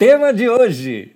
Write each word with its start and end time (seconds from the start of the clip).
Tema 0.00 0.32
de 0.32 0.48
hoje: 0.48 1.14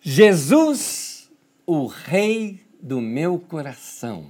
Jesus, 0.00 1.30
o 1.66 1.84
Rei 1.84 2.62
do 2.80 2.98
meu 2.98 3.38
coração. 3.38 4.28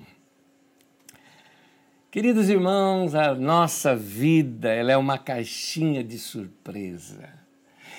Queridos 2.10 2.48
irmãos, 2.48 3.14
a 3.14 3.32
nossa 3.32 3.94
vida 3.94 4.72
ela 4.72 4.90
é 4.90 4.96
uma 4.96 5.16
caixinha 5.16 6.02
de 6.02 6.18
surpresa. 6.18 7.28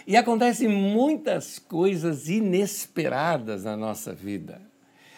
E 0.06 0.18
acontecem 0.18 0.68
muitas 0.68 1.58
coisas 1.58 2.28
inesperadas 2.28 3.64
na 3.64 3.78
nossa 3.78 4.12
vida. 4.12 4.62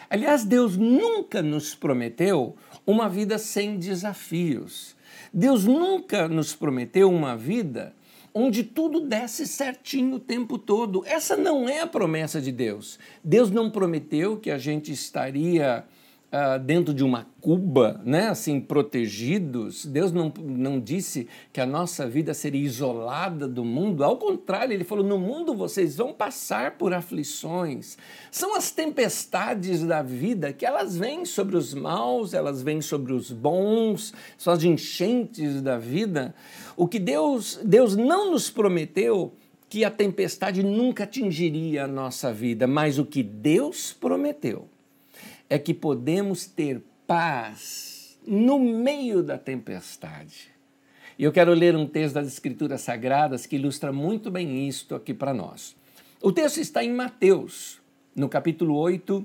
Aliás, 0.08 0.44
Deus 0.44 0.76
nunca 0.76 1.42
nos 1.42 1.74
prometeu 1.74 2.56
uma 2.86 3.08
vida 3.08 3.38
sem 3.38 3.76
desafios. 3.76 4.96
Deus 5.34 5.64
nunca 5.64 6.28
nos 6.28 6.54
prometeu 6.54 7.10
uma 7.10 7.36
vida 7.36 7.92
onde 8.40 8.62
tudo 8.62 9.00
desse 9.00 9.48
certinho 9.48 10.14
o 10.14 10.20
tempo 10.20 10.56
todo. 10.56 11.02
Essa 11.04 11.36
não 11.36 11.68
é 11.68 11.80
a 11.80 11.86
promessa 11.88 12.40
de 12.40 12.52
Deus. 12.52 12.96
Deus 13.22 13.50
não 13.50 13.68
prometeu 13.68 14.36
que 14.36 14.48
a 14.48 14.56
gente 14.56 14.92
estaria 14.92 15.84
uh, 16.32 16.58
dentro 16.58 16.92
de 16.92 17.02
uma 17.02 17.26
cuba, 17.40 18.00
né, 18.04 18.28
assim, 18.28 18.60
protegidos. 18.60 19.86
Deus 19.86 20.12
não, 20.12 20.32
não 20.38 20.80
disse 20.80 21.28
que 21.52 21.60
a 21.60 21.66
nossa 21.66 22.08
vida 22.08 22.34
seria 22.34 22.60
isolada 22.60 23.48
do 23.48 23.64
mundo. 23.64 24.04
Ao 24.04 24.16
contrário, 24.16 24.72
ele 24.72 24.84
falou: 24.84 25.04
no 25.04 25.18
mundo 25.18 25.54
vocês 25.54 25.96
vão 25.96 26.12
passar 26.12 26.72
por 26.72 26.92
aflições. 26.92 27.96
São 28.30 28.54
as 28.56 28.70
tempestades 28.70 29.84
da 29.84 30.02
vida 30.02 30.52
que 30.52 30.66
elas 30.66 30.96
vêm 30.96 31.24
sobre 31.24 31.56
os 31.56 31.74
maus, 31.74 32.34
elas 32.34 32.62
vêm 32.62 32.80
sobre 32.80 33.12
os 33.12 33.30
bons, 33.32 34.12
são 34.36 34.52
as 34.52 34.62
enchentes 34.62 35.62
da 35.62 35.78
vida. 35.78 36.34
O 36.76 36.86
que 36.86 36.98
Deus, 36.98 37.58
Deus 37.64 37.96
não 37.96 38.30
nos 38.30 38.50
prometeu 38.50 39.32
que 39.68 39.84
a 39.84 39.90
tempestade 39.90 40.62
nunca 40.62 41.04
atingiria 41.04 41.84
a 41.84 41.88
nossa 41.88 42.32
vida, 42.32 42.66
mas 42.66 42.98
o 42.98 43.04
que 43.04 43.22
Deus 43.22 43.92
prometeu 43.92 44.66
é 45.48 45.58
que 45.58 45.72
podemos 45.72 46.46
ter 46.46 46.82
paz 47.06 48.18
no 48.26 48.58
meio 48.58 49.22
da 49.22 49.38
tempestade. 49.38 50.50
E 51.18 51.24
eu 51.24 51.32
quero 51.32 51.52
ler 51.52 51.74
um 51.74 51.86
texto 51.86 52.14
das 52.14 52.28
Escrituras 52.28 52.82
Sagradas 52.82 53.46
que 53.46 53.56
ilustra 53.56 53.92
muito 53.92 54.30
bem 54.30 54.68
isto 54.68 54.94
aqui 54.94 55.12
para 55.12 55.34
nós. 55.34 55.74
O 56.20 56.30
texto 56.30 56.58
está 56.58 56.84
em 56.84 56.92
Mateus, 56.92 57.80
no 58.14 58.28
capítulo 58.28 58.76
8, 58.76 59.24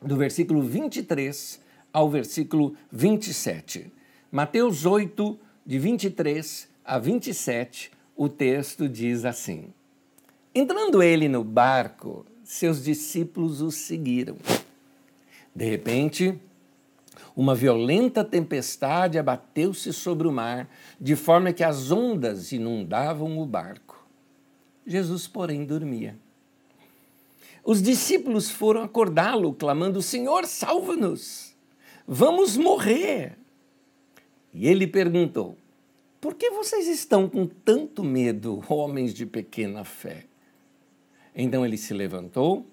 do 0.00 0.16
versículo 0.16 0.62
23 0.62 1.60
ao 1.92 2.08
versículo 2.08 2.76
27. 2.92 3.90
Mateus 4.30 4.86
8, 4.86 5.38
de 5.66 5.78
23 5.78 6.68
a 6.84 6.98
27, 6.98 7.90
o 8.16 8.28
texto 8.28 8.88
diz 8.88 9.24
assim: 9.24 9.72
Entrando 10.54 11.02
ele 11.02 11.28
no 11.28 11.42
barco, 11.42 12.24
seus 12.44 12.82
discípulos 12.82 13.60
o 13.60 13.70
seguiram. 13.70 14.36
De 15.58 15.64
repente, 15.64 16.38
uma 17.34 17.52
violenta 17.52 18.22
tempestade 18.22 19.18
abateu-se 19.18 19.92
sobre 19.92 20.28
o 20.28 20.30
mar, 20.30 20.70
de 21.00 21.16
forma 21.16 21.52
que 21.52 21.64
as 21.64 21.90
ondas 21.90 22.52
inundavam 22.52 23.40
o 23.40 23.44
barco. 23.44 24.06
Jesus, 24.86 25.26
porém, 25.26 25.64
dormia. 25.64 26.16
Os 27.64 27.82
discípulos 27.82 28.48
foram 28.48 28.84
acordá-lo, 28.84 29.52
clamando: 29.52 30.00
Senhor, 30.00 30.46
salva-nos! 30.46 31.56
Vamos 32.06 32.56
morrer! 32.56 33.36
E 34.54 34.68
ele 34.68 34.86
perguntou: 34.86 35.56
Por 36.20 36.34
que 36.34 36.50
vocês 36.50 36.86
estão 36.86 37.28
com 37.28 37.46
tanto 37.48 38.04
medo, 38.04 38.62
homens 38.68 39.12
de 39.12 39.26
pequena 39.26 39.82
fé? 39.82 40.24
Então 41.34 41.66
ele 41.66 41.76
se 41.76 41.92
levantou 41.92 42.64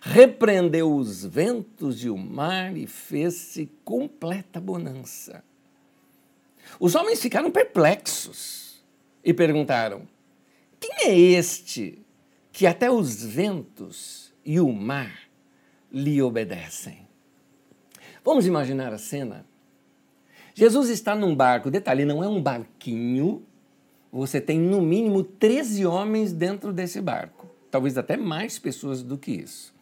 repreendeu 0.00 0.94
os 0.94 1.24
ventos 1.24 2.02
e 2.04 2.08
o 2.08 2.16
mar 2.16 2.76
e 2.76 2.86
fez-se 2.86 3.70
completa 3.84 4.60
bonança. 4.60 5.42
Os 6.78 6.94
homens 6.94 7.20
ficaram 7.20 7.50
perplexos 7.50 8.84
e 9.24 9.32
perguntaram: 9.32 10.06
Quem 10.78 11.08
é 11.08 11.18
este 11.18 11.98
que 12.52 12.66
até 12.66 12.90
os 12.90 13.24
ventos 13.24 14.32
e 14.44 14.60
o 14.60 14.72
mar 14.72 15.20
lhe 15.92 16.20
obedecem? 16.20 17.06
Vamos 18.24 18.46
imaginar 18.46 18.92
a 18.92 18.98
cena. 18.98 19.46
Jesus 20.54 20.88
está 20.88 21.14
num 21.14 21.36
barco, 21.36 21.70
detalhe, 21.70 22.04
não 22.04 22.24
é 22.24 22.28
um 22.28 22.42
barquinho, 22.42 23.44
você 24.10 24.40
tem 24.40 24.58
no 24.58 24.80
mínimo 24.80 25.22
13 25.22 25.84
homens 25.84 26.32
dentro 26.32 26.72
desse 26.72 27.00
barco, 27.00 27.46
talvez 27.70 27.98
até 27.98 28.16
mais 28.16 28.58
pessoas 28.58 29.02
do 29.02 29.18
que 29.18 29.32
isso. 29.32 29.75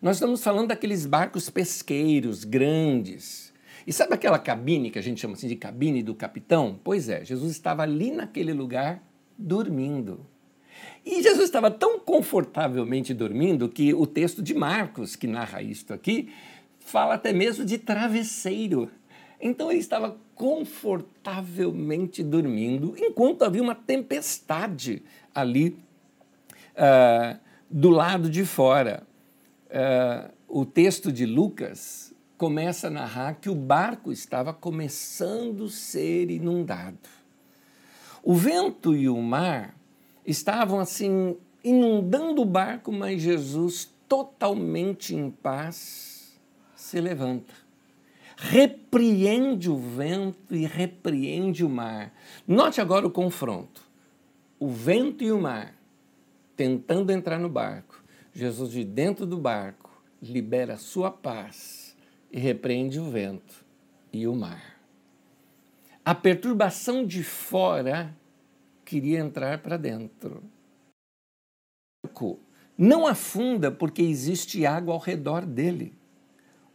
Nós 0.00 0.16
estamos 0.16 0.42
falando 0.42 0.68
daqueles 0.68 1.04
barcos 1.04 1.50
pesqueiros 1.50 2.42
grandes. 2.42 3.52
E 3.86 3.92
sabe 3.92 4.14
aquela 4.14 4.38
cabine 4.38 4.90
que 4.90 4.98
a 4.98 5.02
gente 5.02 5.20
chama 5.20 5.34
assim 5.34 5.46
de 5.46 5.56
cabine 5.56 6.02
do 6.02 6.14
capitão? 6.14 6.80
Pois 6.82 7.10
é, 7.10 7.22
Jesus 7.22 7.52
estava 7.52 7.82
ali 7.82 8.10
naquele 8.10 8.54
lugar 8.54 9.02
dormindo. 9.36 10.26
E 11.04 11.22
Jesus 11.22 11.44
estava 11.44 11.70
tão 11.70 11.98
confortavelmente 11.98 13.12
dormindo 13.12 13.68
que 13.68 13.92
o 13.92 14.06
texto 14.06 14.42
de 14.42 14.54
Marcos, 14.54 15.16
que 15.16 15.26
narra 15.26 15.60
isto 15.60 15.92
aqui, 15.92 16.32
fala 16.78 17.14
até 17.14 17.30
mesmo 17.30 17.62
de 17.62 17.76
travesseiro. 17.76 18.90
Então 19.38 19.70
ele 19.70 19.80
estava 19.80 20.16
confortavelmente 20.34 22.22
dormindo 22.22 22.94
enquanto 22.96 23.42
havia 23.42 23.62
uma 23.62 23.74
tempestade 23.74 25.02
ali 25.34 25.76
uh, 26.74 27.38
do 27.70 27.90
lado 27.90 28.30
de 28.30 28.46
fora 28.46 29.09
uh, 29.70 30.32
o 30.48 30.64
texto 30.64 31.12
de 31.12 31.24
Lucas 31.24 32.12
começa 32.36 32.88
a 32.88 32.90
narrar 32.90 33.34
que 33.34 33.50
o 33.50 33.54
barco 33.54 34.10
estava 34.10 34.52
começando 34.52 35.64
a 35.64 35.70
ser 35.70 36.30
inundado. 36.30 36.98
O 38.22 38.34
vento 38.34 38.94
e 38.94 39.08
o 39.08 39.20
mar 39.20 39.74
estavam 40.26 40.80
assim 40.80 41.36
inundando 41.62 42.42
o 42.42 42.46
barco, 42.46 42.90
mas 42.90 43.20
Jesus, 43.20 43.92
totalmente 44.08 45.14
em 45.14 45.30
paz, 45.30 46.40
se 46.74 47.00
levanta. 47.00 47.54
Repreende 48.36 49.70
o 49.70 49.76
vento 49.76 50.54
e 50.54 50.64
repreende 50.64 51.62
o 51.62 51.68
mar. 51.68 52.12
Note 52.48 52.80
agora 52.80 53.06
o 53.06 53.10
confronto. 53.10 53.82
O 54.58 54.68
vento 54.68 55.22
e 55.22 55.30
o 55.30 55.38
mar 55.38 55.74
tentando 56.56 57.10
entrar 57.10 57.38
no 57.38 57.48
barco 57.48 57.99
Jesus, 58.32 58.70
de 58.70 58.84
dentro 58.84 59.26
do 59.26 59.36
barco, 59.36 59.90
libera 60.22 60.76
sua 60.76 61.10
paz 61.10 61.96
e 62.30 62.38
repreende 62.38 63.00
o 63.00 63.10
vento 63.10 63.64
e 64.12 64.26
o 64.26 64.34
mar. 64.34 64.80
A 66.04 66.14
perturbação 66.14 67.04
de 67.06 67.22
fora 67.22 68.16
queria 68.84 69.18
entrar 69.18 69.58
para 69.62 69.76
dentro. 69.76 70.42
O 72.02 72.08
barco 72.08 72.40
não 72.76 73.06
afunda 73.06 73.70
porque 73.70 74.02
existe 74.02 74.64
água 74.64 74.94
ao 74.94 75.00
redor 75.00 75.44
dele. 75.44 75.94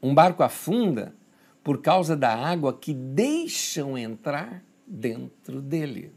Um 0.01 0.13
barco 0.13 0.44
afunda 0.44 1.15
por 1.63 1.81
causa 1.81 2.15
da 2.15 2.31
água 2.31 2.77
que 2.77 2.94
deixam 2.94 3.97
entrar 3.97 4.63
dentro 4.85 5.61
dele. 5.61 6.13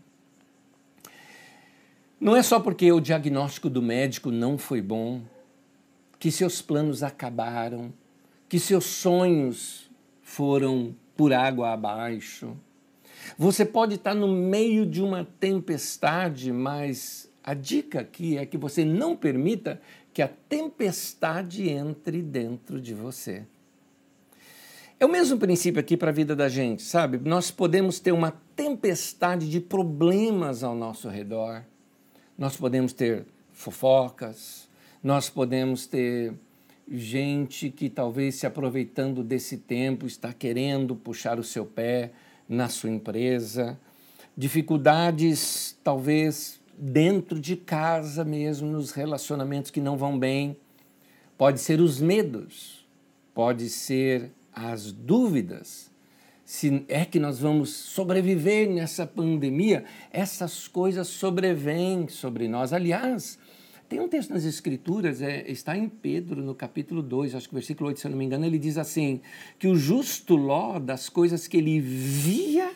Não 2.21 2.35
é 2.35 2.43
só 2.43 2.59
porque 2.59 2.91
o 2.91 3.01
diagnóstico 3.01 3.71
do 3.71 3.81
médico 3.81 4.33
não 4.33 4.59
foi 4.59 4.83
bom, 4.83 5.23
que 6.19 6.33
seus 6.33 6.61
planos 6.61 7.05
acabaram, 7.05 7.93
que 8.49 8.59
seus 8.59 8.87
sonhos 8.87 9.89
foram 10.21 10.97
por 11.17 11.33
água 11.33 11.73
abaixo. 11.73 12.57
Você 13.39 13.65
pode 13.65 13.95
estar 13.95 14.15
no 14.15 14.27
meio 14.27 14.85
de 14.85 15.01
uma 15.01 15.29
tempestade, 15.39 16.53
mas 16.53 17.31
a 17.45 17.55
dica 17.55 18.01
aqui 18.01 18.37
é 18.37 18.45
que 18.45 18.59
você 18.59 18.85
não 18.85 19.15
permita 19.15 19.81
que 20.13 20.21
a 20.21 20.29
tempestade 20.49 21.69
entre 21.69 22.21
dentro 22.21 22.81
de 22.81 22.95
você. 22.95 23.45
É 24.99 25.07
o 25.07 25.09
mesmo 25.09 25.39
princípio 25.39 25.79
aqui 25.79 25.97
para 25.97 26.11
a 26.11 26.13
vida 26.13 26.35
da 26.35 26.49
gente, 26.49 26.83
sabe? 26.83 27.17
Nós 27.19 27.53
podemos 27.53 28.01
ter 28.01 28.11
uma 28.11 28.33
tempestade 28.57 29.49
de 29.49 29.61
problemas 29.61 30.65
ao 30.65 30.75
nosso 30.75 31.09
redor 31.09 31.63
nós 32.39 32.57
podemos 32.57 32.93
ter 32.93 33.27
fofocas, 33.53 34.69
nós 35.03 35.29
podemos 35.29 35.87
ter 35.87 36.33
gente 36.89 37.69
que 37.69 37.91
talvez 37.91 38.37
se 38.37 38.47
aproveitando 38.47 39.25
desse 39.25 39.59
tempo 39.59 40.07
está 40.07 40.33
querendo 40.33 40.95
puxar 40.95 41.41
o 41.41 41.45
seu 41.45 41.67
pé 41.67 42.13
na 42.49 42.69
sua 42.69 42.91
empresa, 42.91 43.79
dificuldades 44.37 45.77
talvez 45.83 46.61
dentro 46.79 47.41
de 47.41 47.57
casa 47.57 48.25
mesmo, 48.25 48.71
nos 48.71 48.93
relacionamentos 48.93 49.73
que 49.73 49.81
não 49.81 49.97
vão 49.97 50.17
bem, 50.17 50.57
pode 51.37 51.59
ser 51.59 51.81
os 51.81 52.01
medos, 52.01 52.87
pode 53.35 53.69
ser 53.69 54.31
as 54.53 54.93
dúvidas, 54.93 55.88
se 56.49 56.83
é 56.89 57.05
que 57.05 57.21
nós 57.21 57.41
vamos 57.41 57.69
sobreviver 57.69 58.71
nessa 58.71 59.07
pandemia, 59.07 59.85
essas 60.11 60.67
coisas 60.67 61.07
sobrevêm 61.07 62.09
sobre 62.09 62.49
nós. 62.49 62.73
Aliás, 62.73 63.39
tem 63.87 64.01
um 64.01 64.09
texto 64.09 64.31
nas 64.31 64.47
Escrituras, 64.47 65.21
é, 65.21 65.45
está 65.47 65.77
em 65.77 65.91
Pedro, 65.91 66.41
no 66.41 66.55
capítulo 66.55 67.03
2, 67.03 67.35
acho 67.35 67.51
que 67.51 67.55
versículo 67.55 67.89
8, 67.89 68.01
se 68.01 68.07
eu 68.07 68.13
não 68.13 68.17
me 68.17 68.25
engano, 68.25 68.47
ele 68.47 68.59
diz 68.59 68.79
assim: 68.79 69.21
que 69.59 69.69
o 69.69 69.77
justo 69.77 70.37
Ló, 70.37 70.79
das 70.79 71.11
coisas 71.11 71.47
que 71.47 71.59
ele 71.59 71.79
via 71.81 72.71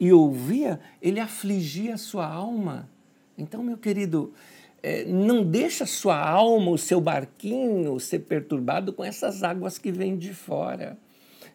e 0.00 0.10
ouvia, 0.10 0.80
ele 1.02 1.20
afligia 1.20 1.96
a 1.96 1.98
sua 1.98 2.26
alma. 2.26 2.88
Então, 3.36 3.62
meu 3.62 3.76
querido, 3.76 4.32
é, 4.82 5.04
não 5.04 5.44
deixa 5.44 5.84
sua 5.84 6.18
alma, 6.18 6.70
o 6.70 6.78
seu 6.78 7.02
barquinho, 7.02 8.00
ser 8.00 8.20
perturbado 8.20 8.94
com 8.94 9.04
essas 9.04 9.42
águas 9.42 9.76
que 9.76 9.92
vêm 9.92 10.16
de 10.16 10.32
fora. 10.32 10.96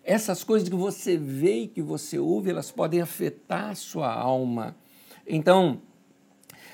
Essas 0.06 0.44
coisas 0.44 0.69
que 0.69 0.75
você 0.75 1.18
vê 1.18 1.62
e 1.62 1.68
que 1.68 1.81
você 1.81 2.19
ouve, 2.19 2.52
elas 2.52 2.69
podem 2.69 3.02
afetar 3.02 3.72
a 3.72 3.75
sua 3.75 4.13
alma. 4.13 4.78
Então, 5.25 5.81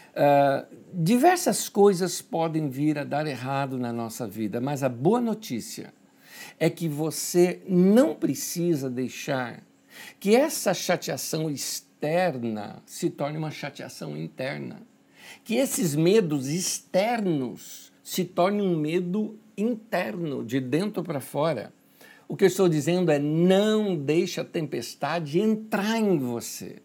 uh, 0.09 0.75
diversas 0.93 1.69
coisas 1.69 2.21
podem 2.21 2.69
vir 2.69 2.99
a 2.99 3.05
dar 3.05 3.25
errado 3.25 3.79
na 3.79 3.93
nossa 3.93 4.27
vida, 4.27 4.59
mas 4.59 4.83
a 4.83 4.89
boa 4.89 5.21
notícia 5.21 5.93
é 6.59 6.69
que 6.69 6.89
você 6.89 7.61
não 7.65 8.13
precisa 8.13 8.89
deixar 8.89 9.63
que 10.19 10.35
essa 10.35 10.73
chateação 10.73 11.49
externa 11.49 12.83
se 12.85 13.09
torne 13.09 13.37
uma 13.37 13.51
chateação 13.51 14.17
interna. 14.17 14.81
Que 15.45 15.55
esses 15.55 15.95
medos 15.95 16.49
externos 16.49 17.93
se 18.03 18.25
tornem 18.25 18.61
um 18.61 18.75
medo 18.75 19.39
interno, 19.57 20.43
de 20.43 20.59
dentro 20.59 21.01
para 21.01 21.21
fora. 21.21 21.71
O 22.31 22.37
que 22.37 22.45
eu 22.45 22.47
estou 22.47 22.69
dizendo 22.69 23.11
é 23.11 23.19
não 23.19 23.93
deixe 23.93 24.39
a 24.39 24.45
tempestade 24.45 25.37
entrar 25.37 25.99
em 25.99 26.17
você. 26.17 26.77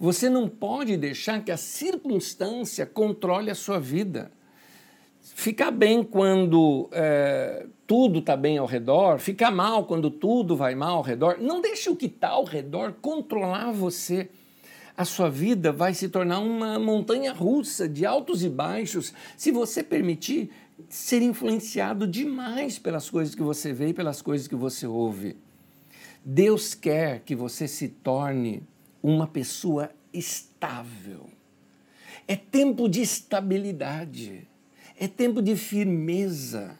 Você 0.00 0.28
não 0.28 0.48
pode 0.48 0.96
deixar 0.96 1.44
que 1.44 1.52
a 1.52 1.56
circunstância 1.56 2.84
controle 2.84 3.52
a 3.52 3.54
sua 3.54 3.78
vida. 3.78 4.32
Ficar 5.20 5.70
bem 5.70 6.02
quando 6.02 6.88
é, 6.90 7.66
tudo 7.86 8.18
está 8.18 8.36
bem 8.36 8.58
ao 8.58 8.66
redor, 8.66 9.20
ficar 9.20 9.52
mal 9.52 9.84
quando 9.84 10.10
tudo 10.10 10.56
vai 10.56 10.74
mal 10.74 10.96
ao 10.96 11.02
redor. 11.02 11.36
Não 11.40 11.60
deixe 11.60 11.88
o 11.88 11.94
que 11.94 12.06
está 12.06 12.30
ao 12.30 12.42
redor 12.42 12.94
controlar 13.00 13.70
você. 13.70 14.28
A 14.96 15.04
sua 15.04 15.30
vida 15.30 15.70
vai 15.70 15.94
se 15.94 16.08
tornar 16.08 16.40
uma 16.40 16.80
montanha 16.80 17.32
russa 17.32 17.88
de 17.88 18.04
altos 18.04 18.42
e 18.42 18.48
baixos 18.48 19.14
se 19.36 19.52
você 19.52 19.84
permitir 19.84 20.50
ser 20.88 21.22
influenciado 21.22 22.06
demais 22.06 22.78
pelas 22.78 23.10
coisas 23.10 23.34
que 23.34 23.42
você 23.42 23.72
vê 23.72 23.88
e 23.88 23.94
pelas 23.94 24.22
coisas 24.22 24.46
que 24.46 24.54
você 24.54 24.86
ouve. 24.86 25.36
Deus 26.24 26.74
quer 26.74 27.20
que 27.20 27.34
você 27.34 27.66
se 27.66 27.88
torne 27.88 28.62
uma 29.02 29.26
pessoa 29.26 29.90
estável. 30.12 31.28
É 32.28 32.36
tempo 32.36 32.88
de 32.88 33.00
estabilidade, 33.00 34.46
é 34.98 35.08
tempo 35.08 35.42
de 35.42 35.56
firmeza. 35.56 36.78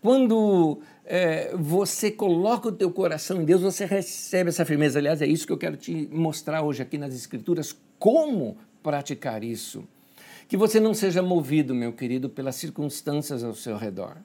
Quando 0.00 0.80
é, 1.04 1.54
você 1.56 2.10
coloca 2.10 2.68
o 2.68 2.72
teu 2.72 2.90
coração 2.90 3.40
em 3.40 3.44
Deus, 3.44 3.62
você 3.62 3.84
recebe 3.84 4.50
essa 4.50 4.64
firmeza. 4.64 4.98
Aliás, 4.98 5.20
é 5.22 5.26
isso 5.26 5.46
que 5.46 5.52
eu 5.52 5.58
quero 5.58 5.76
te 5.76 6.08
mostrar 6.12 6.62
hoje 6.62 6.82
aqui 6.82 6.98
nas 6.98 7.14
Escrituras, 7.14 7.76
como 7.98 8.56
praticar 8.82 9.42
isso. 9.42 9.86
Que 10.48 10.56
você 10.56 10.78
não 10.78 10.94
seja 10.94 11.22
movido, 11.22 11.74
meu 11.74 11.92
querido, 11.92 12.28
pelas 12.28 12.56
circunstâncias 12.56 13.42
ao 13.42 13.54
seu 13.54 13.76
redor. 13.76 14.18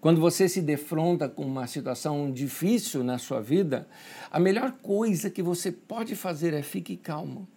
Quando 0.00 0.20
você 0.20 0.48
se 0.48 0.62
defronta 0.62 1.28
com 1.28 1.44
uma 1.44 1.66
situação 1.66 2.30
difícil 2.30 3.02
na 3.02 3.18
sua 3.18 3.40
vida, 3.40 3.88
a 4.30 4.38
melhor 4.38 4.72
coisa 4.80 5.28
que 5.28 5.42
você 5.42 5.72
pode 5.72 6.14
fazer 6.14 6.54
é 6.54 6.62
fique 6.62 6.96
calmo, 6.96 7.48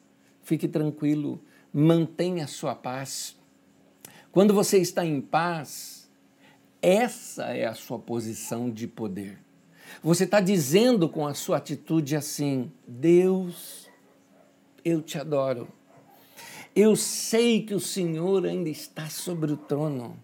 fique 0.42 0.68
tranquilo, 0.68 1.40
mantenha 1.72 2.46
a 2.46 2.48
sua 2.48 2.74
paz. 2.74 3.38
Quando 4.32 4.54
você 4.56 4.80
está 4.80 5.06
em 5.06 5.22
paz, 5.22 6.10
essa 6.82 7.46
é 7.56 7.66
a 7.66 7.76
sua 7.76 8.00
posição 8.00 8.72
de 8.72 8.88
poder. 8.88 9.38
Você 10.02 10.24
está 10.24 10.40
dizendo 10.40 11.08
com 11.08 11.28
a 11.28 11.36
sua 11.36 11.58
atitude 11.58 12.16
assim: 12.16 12.72
Deus, 12.88 13.88
eu 14.84 15.02
te 15.02 15.20
adoro. 15.20 15.68
Eu 16.76 16.96
sei 16.96 17.64
que 17.64 17.74
o 17.74 17.80
Senhor 17.80 18.46
ainda 18.46 18.70
está 18.70 19.10
sobre 19.10 19.52
o 19.52 19.58
trono. 19.58 20.18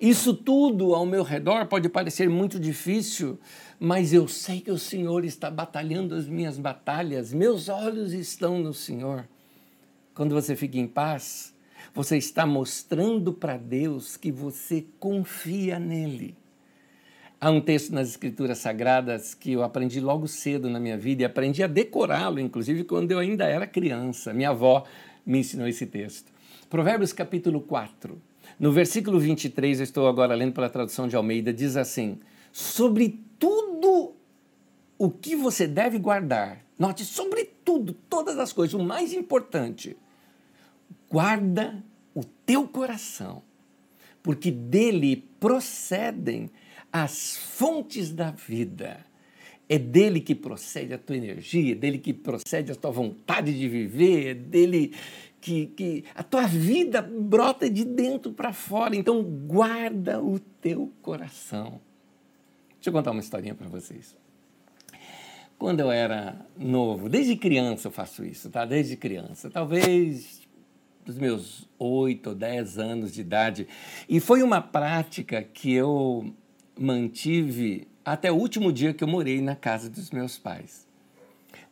Isso 0.00 0.34
tudo 0.34 0.94
ao 0.94 1.04
meu 1.04 1.22
redor 1.22 1.66
pode 1.66 1.88
parecer 1.88 2.28
muito 2.28 2.58
difícil, 2.58 3.38
mas 3.78 4.12
eu 4.12 4.26
sei 4.28 4.60
que 4.60 4.70
o 4.70 4.78
Senhor 4.78 5.24
está 5.24 5.50
batalhando 5.50 6.14
as 6.14 6.26
minhas 6.26 6.58
batalhas, 6.58 7.32
meus 7.32 7.68
olhos 7.68 8.12
estão 8.12 8.58
no 8.58 8.72
Senhor. 8.72 9.26
Quando 10.14 10.34
você 10.34 10.56
fica 10.56 10.78
em 10.78 10.86
paz, 10.86 11.54
você 11.94 12.16
está 12.16 12.46
mostrando 12.46 13.32
para 13.32 13.56
Deus 13.56 14.16
que 14.16 14.32
você 14.32 14.84
confia 14.98 15.78
nele. 15.78 16.34
Há 17.38 17.50
um 17.50 17.60
texto 17.60 17.92
nas 17.92 18.08
Escrituras 18.08 18.58
Sagradas 18.58 19.34
que 19.34 19.52
eu 19.52 19.62
aprendi 19.62 20.00
logo 20.00 20.26
cedo 20.26 20.70
na 20.70 20.80
minha 20.80 20.96
vida 20.96 21.22
e 21.22 21.24
aprendi 21.24 21.62
a 21.62 21.66
decorá-lo, 21.66 22.40
inclusive 22.40 22.82
quando 22.84 23.12
eu 23.12 23.18
ainda 23.18 23.44
era 23.44 23.66
criança. 23.66 24.32
Minha 24.32 24.50
avó 24.50 24.84
me 25.26 25.40
ensinou 25.40 25.66
esse 25.66 25.84
texto. 25.84 26.32
Provérbios 26.70 27.12
capítulo 27.12 27.60
4, 27.60 28.20
no 28.58 28.72
versículo 28.72 29.18
23, 29.18 29.80
eu 29.80 29.84
estou 29.84 30.08
agora 30.08 30.34
lendo 30.34 30.52
pela 30.52 30.70
tradução 30.70 31.08
de 31.08 31.16
Almeida, 31.16 31.52
diz 31.52 31.76
assim: 31.76 32.20
Sobre 32.52 33.20
tudo 33.38 34.14
o 34.96 35.10
que 35.10 35.34
você 35.36 35.66
deve 35.66 35.98
guardar, 35.98 36.64
note, 36.78 37.04
sobre 37.04 37.44
tudo, 37.64 37.92
todas 37.92 38.38
as 38.38 38.52
coisas, 38.52 38.74
o 38.74 38.82
mais 38.82 39.12
importante, 39.12 39.96
guarda 41.10 41.84
o 42.14 42.24
teu 42.24 42.66
coração, 42.66 43.42
porque 44.22 44.50
dele 44.50 45.28
procedem 45.38 46.50
as 46.92 47.36
fontes 47.36 48.10
da 48.10 48.30
vida. 48.30 49.05
É 49.68 49.78
dele 49.78 50.20
que 50.20 50.34
procede 50.34 50.94
a 50.94 50.98
tua 50.98 51.16
energia, 51.16 51.72
é 51.72 51.74
dele 51.74 51.98
que 51.98 52.12
procede 52.12 52.70
a 52.70 52.74
tua 52.74 52.90
vontade 52.90 53.56
de 53.56 53.68
viver, 53.68 54.26
é 54.28 54.34
dele 54.34 54.94
que, 55.40 55.66
que 55.66 56.04
a 56.14 56.22
tua 56.22 56.46
vida 56.46 57.02
brota 57.02 57.68
de 57.68 57.84
dentro 57.84 58.32
para 58.32 58.52
fora. 58.52 58.94
Então, 58.94 59.22
guarda 59.22 60.22
o 60.22 60.38
teu 60.38 60.92
coração. 61.02 61.80
Deixa 62.74 62.90
eu 62.90 62.92
contar 62.92 63.10
uma 63.10 63.20
historinha 63.20 63.54
para 63.54 63.68
vocês. 63.68 64.16
Quando 65.58 65.80
eu 65.80 65.90
era 65.90 66.46
novo, 66.56 67.08
desde 67.08 67.34
criança 67.34 67.88
eu 67.88 67.92
faço 67.92 68.24
isso, 68.24 68.50
tá? 68.50 68.64
Desde 68.64 68.96
criança, 68.96 69.48
talvez 69.50 70.42
dos 71.04 71.16
meus 71.16 71.68
oito 71.78 72.30
ou 72.30 72.34
dez 72.34 72.78
anos 72.78 73.12
de 73.12 73.20
idade. 73.20 73.68
E 74.08 74.20
foi 74.20 74.42
uma 74.42 74.60
prática 74.60 75.42
que 75.42 75.72
eu 75.72 76.34
mantive 76.78 77.88
até 78.06 78.30
o 78.30 78.36
último 78.36 78.72
dia 78.72 78.94
que 78.94 79.02
eu 79.02 79.08
morei 79.08 79.40
na 79.40 79.56
casa 79.56 79.90
dos 79.90 80.12
meus 80.12 80.38
pais. 80.38 80.86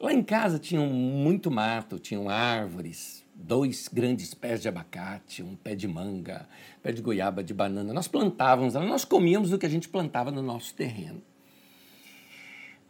Lá 0.00 0.12
em 0.12 0.20
casa 0.20 0.58
tinham 0.58 0.84
muito 0.88 1.48
mato, 1.48 1.96
tinham 1.96 2.28
árvores, 2.28 3.24
dois 3.32 3.88
grandes 3.88 4.34
pés 4.34 4.60
de 4.60 4.66
abacate, 4.66 5.44
um 5.44 5.54
pé 5.54 5.76
de 5.76 5.86
manga, 5.86 6.48
pé 6.82 6.90
de 6.90 7.00
goiaba, 7.00 7.44
de 7.44 7.54
banana. 7.54 7.92
Nós 7.92 8.08
plantávamos, 8.08 8.74
nós 8.74 9.04
comíamos 9.04 9.52
o 9.52 9.58
que 9.58 9.64
a 9.64 9.68
gente 9.68 9.88
plantava 9.88 10.32
no 10.32 10.42
nosso 10.42 10.74
terreno. 10.74 11.22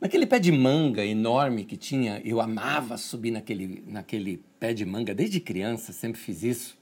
Naquele 0.01 0.25
pé 0.25 0.39
de 0.39 0.51
manga 0.51 1.05
enorme 1.05 1.65
que 1.65 1.77
tinha, 1.77 2.23
eu 2.25 2.41
amava 2.41 2.97
subir 2.97 3.31
naquele, 3.31 3.85
naquele 3.87 4.43
pé 4.59 4.73
de 4.73 4.87
manga, 4.87 5.15
desde 5.15 5.39
criança 5.39 5.93
sempre 5.93 6.19
fiz 6.19 6.43
isso. 6.43 6.79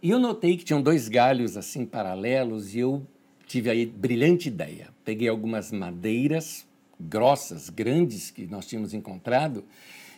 E 0.00 0.10
eu 0.10 0.20
notei 0.20 0.56
que 0.56 0.64
tinham 0.64 0.80
dois 0.80 1.08
galhos 1.08 1.56
assim 1.56 1.84
paralelos 1.84 2.72
e 2.72 2.78
eu 2.78 3.04
tive 3.52 3.68
aí 3.68 3.84
brilhante 3.84 4.48
ideia. 4.48 4.88
Peguei 5.04 5.28
algumas 5.28 5.70
madeiras 5.70 6.66
grossas, 6.98 7.68
grandes 7.68 8.30
que 8.30 8.46
nós 8.46 8.66
tínhamos 8.66 8.94
encontrado 8.94 9.62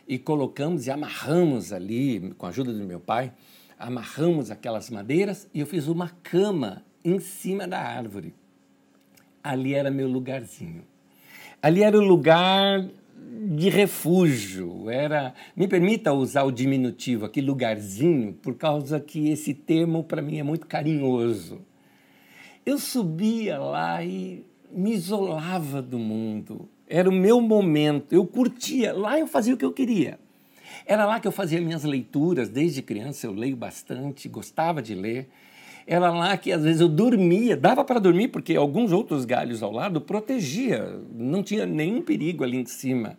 e 0.07 0.19
colocamos 0.19 0.87
e 0.87 0.91
amarramos 0.93 1.73
ali, 1.73 2.33
com 2.39 2.47
a 2.47 2.51
ajuda 2.51 2.73
do 2.73 2.85
meu 2.85 3.01
pai, 3.01 3.33
amarramos 3.77 4.53
aquelas 4.53 4.89
madeiras 4.89 5.49
e 5.53 5.59
eu 5.59 5.67
fiz 5.67 5.89
uma 5.89 6.11
cama 6.23 6.85
em 7.05 7.19
cima 7.19 7.67
da 7.67 7.81
árvore. 7.81 8.33
Ali 9.43 9.75
era 9.75 9.91
meu 9.91 10.07
lugarzinho. 10.07 10.85
Ali 11.61 11.83
era 11.83 11.99
o 11.99 12.05
lugar 12.05 12.89
de 13.49 13.69
refúgio, 13.69 14.89
era, 14.89 15.35
me 15.57 15.67
permita 15.67 16.13
usar 16.13 16.45
o 16.45 16.53
diminutivo 16.53 17.25
aqui, 17.25 17.41
lugarzinho, 17.41 18.33
por 18.35 18.55
causa 18.55 19.01
que 19.01 19.29
esse 19.29 19.53
termo 19.53 20.05
para 20.05 20.23
mim 20.23 20.39
é 20.39 20.45
muito 20.45 20.69
carinhoso. 20.69 21.61
Eu 22.65 22.79
subia 22.79 23.59
lá 23.59 24.03
e 24.03 24.45
me 24.73 24.93
isolava 24.93 25.83
do 25.83 25.99
mundo. 25.99 26.69
Era 26.89 27.09
o 27.09 27.13
meu 27.13 27.41
momento. 27.41 28.15
Eu 28.15 28.27
curtia. 28.27 28.93
Lá 28.93 29.19
eu 29.19 29.27
fazia 29.27 29.55
o 29.55 29.57
que 29.57 29.65
eu 29.65 29.73
queria. 29.73 30.19
Era 30.87 31.05
lá 31.05 31.21
que 31.21 31.29
eu 31.29 31.33
fazia 31.33 31.61
minhas 31.61 31.85
leituras. 31.85 32.49
Desde 32.49 32.81
criança 32.81 33.27
eu 33.27 33.33
leio 33.33 33.57
bastante, 33.57 34.29
gostava 34.29 34.81
de 34.81 34.95
ler. 34.95 35.29
Era 35.87 36.11
lá 36.11 36.37
que 36.37 36.51
às 36.51 36.63
vezes 36.63 36.81
eu 36.81 36.89
dormia, 36.89 37.57
dava 37.57 37.85
para 37.85 38.01
dormir 38.01 38.29
porque 38.29 38.57
alguns 38.57 38.91
outros 38.91 39.27
galhos 39.27 39.63
ao 39.63 39.71
lado 39.71 40.01
protegia, 40.01 40.99
não 41.15 41.43
tinha 41.43 41.67
nenhum 41.67 42.01
perigo 42.01 42.43
ali 42.43 42.57
em 42.57 42.65
cima. 42.65 43.19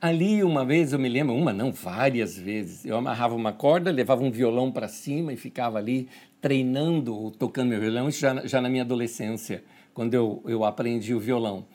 Ali, 0.00 0.44
uma 0.44 0.64
vez, 0.64 0.92
eu 0.92 0.98
me 0.98 1.08
lembro, 1.08 1.34
uma 1.34 1.52
não, 1.52 1.72
várias 1.72 2.38
vezes, 2.38 2.86
eu 2.86 2.96
amarrava 2.96 3.34
uma 3.34 3.52
corda, 3.52 3.90
levava 3.90 4.22
um 4.22 4.30
violão 4.30 4.70
para 4.70 4.86
cima 4.86 5.32
e 5.32 5.36
ficava 5.36 5.76
ali 5.78 6.08
treinando, 6.40 7.32
tocando 7.32 7.70
meu 7.70 7.80
violão, 7.80 8.08
já, 8.08 8.46
já 8.46 8.60
na 8.60 8.68
minha 8.68 8.84
adolescência, 8.84 9.64
quando 9.92 10.14
eu, 10.14 10.40
eu 10.46 10.64
aprendi 10.64 11.12
o 11.14 11.18
violão. 11.18 11.66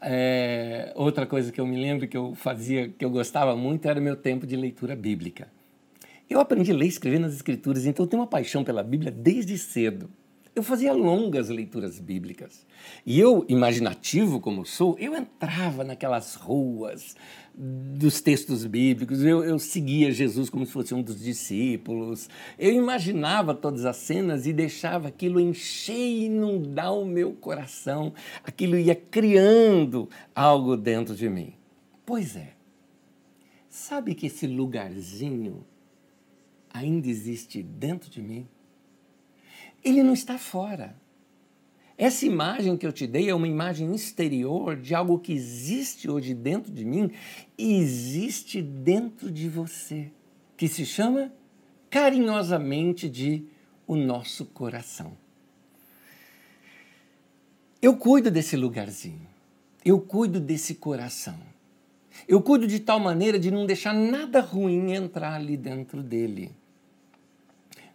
É, 0.00 0.92
outra 0.96 1.26
coisa 1.26 1.52
que 1.52 1.60
eu 1.60 1.66
me 1.66 1.76
lembro 1.76 2.08
que 2.08 2.16
eu 2.16 2.34
fazia, 2.34 2.88
que 2.88 3.04
eu 3.04 3.10
gostava 3.10 3.54
muito, 3.54 3.86
era 3.86 4.00
meu 4.00 4.16
tempo 4.16 4.46
de 4.46 4.56
leitura 4.56 4.96
bíblica. 4.96 5.48
Eu 6.28 6.40
aprendi 6.40 6.72
a 6.72 6.74
ler 6.74 6.86
e 6.86 6.88
escrever 6.88 7.18
nas 7.18 7.34
escrituras, 7.34 7.84
então 7.84 8.06
eu 8.06 8.08
tenho 8.08 8.22
uma 8.22 8.28
paixão 8.28 8.64
pela 8.64 8.82
Bíblia 8.82 9.10
desde 9.10 9.58
cedo. 9.58 10.08
Eu 10.54 10.62
fazia 10.62 10.92
longas 10.92 11.48
leituras 11.48 11.98
bíblicas. 11.98 12.64
E 13.04 13.18
eu, 13.18 13.44
imaginativo 13.48 14.38
como 14.40 14.64
sou, 14.64 14.96
eu 15.00 15.16
entrava 15.16 15.82
naquelas 15.82 16.36
ruas 16.36 17.16
dos 17.56 18.20
textos 18.20 18.64
bíblicos, 18.64 19.22
eu, 19.22 19.44
eu, 19.44 19.58
seguia 19.60 20.10
Jesus 20.10 20.50
como 20.50 20.66
se 20.66 20.72
fosse 20.72 20.92
um 20.92 21.02
dos 21.02 21.20
discípulos, 21.20 22.28
eu 22.58 22.72
imaginava 22.72 23.54
todas 23.54 23.84
as 23.84 23.96
cenas 23.96 24.44
e 24.44 24.52
deixava 24.52 25.06
aquilo 25.06 25.38
encher 25.38 25.94
e 25.94 26.24
inundar 26.24 26.92
o 26.92 27.06
meu 27.06 27.32
coração, 27.32 28.12
aquilo 28.42 28.76
ia 28.76 28.96
criando 28.96 30.08
algo 30.34 30.76
dentro 30.76 31.14
de 31.14 31.28
mim. 31.28 31.54
Pois 32.04 32.34
é, 32.34 32.54
sabe 33.68 34.16
que 34.16 34.26
esse 34.26 34.48
lugarzinho 34.48 35.64
ainda 36.72 37.08
existe 37.08 37.62
dentro 37.62 38.10
de 38.10 38.20
mim? 38.20 38.48
Ele 39.84 40.02
não 40.02 40.14
está 40.14 40.38
fora. 40.38 40.96
Essa 41.96 42.26
imagem 42.26 42.76
que 42.76 42.86
eu 42.86 42.92
te 42.92 43.06
dei 43.06 43.28
é 43.28 43.34
uma 43.34 43.46
imagem 43.46 43.94
exterior 43.94 44.76
de 44.76 44.94
algo 44.94 45.18
que 45.18 45.32
existe 45.32 46.10
hoje 46.10 46.34
dentro 46.34 46.72
de 46.72 46.84
mim 46.84 47.10
e 47.56 47.76
existe 47.76 48.60
dentro 48.60 49.30
de 49.30 49.48
você, 49.48 50.10
que 50.56 50.66
se 50.66 50.84
chama 50.84 51.32
carinhosamente 51.88 53.08
de 53.08 53.46
o 53.86 53.94
nosso 53.94 54.46
coração. 54.46 55.16
Eu 57.80 57.96
cuido 57.96 58.30
desse 58.30 58.56
lugarzinho, 58.56 59.28
eu 59.84 60.00
cuido 60.00 60.40
desse 60.40 60.74
coração. 60.74 61.38
Eu 62.26 62.40
cuido 62.40 62.66
de 62.66 62.80
tal 62.80 62.98
maneira 62.98 63.38
de 63.38 63.50
não 63.50 63.66
deixar 63.66 63.92
nada 63.92 64.40
ruim 64.40 64.92
entrar 64.92 65.34
ali 65.34 65.56
dentro 65.56 66.02
dele. 66.02 66.52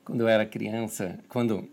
Quando 0.09 0.21
eu 0.21 0.27
era 0.27 0.43
criança, 0.43 1.19
quando 1.29 1.69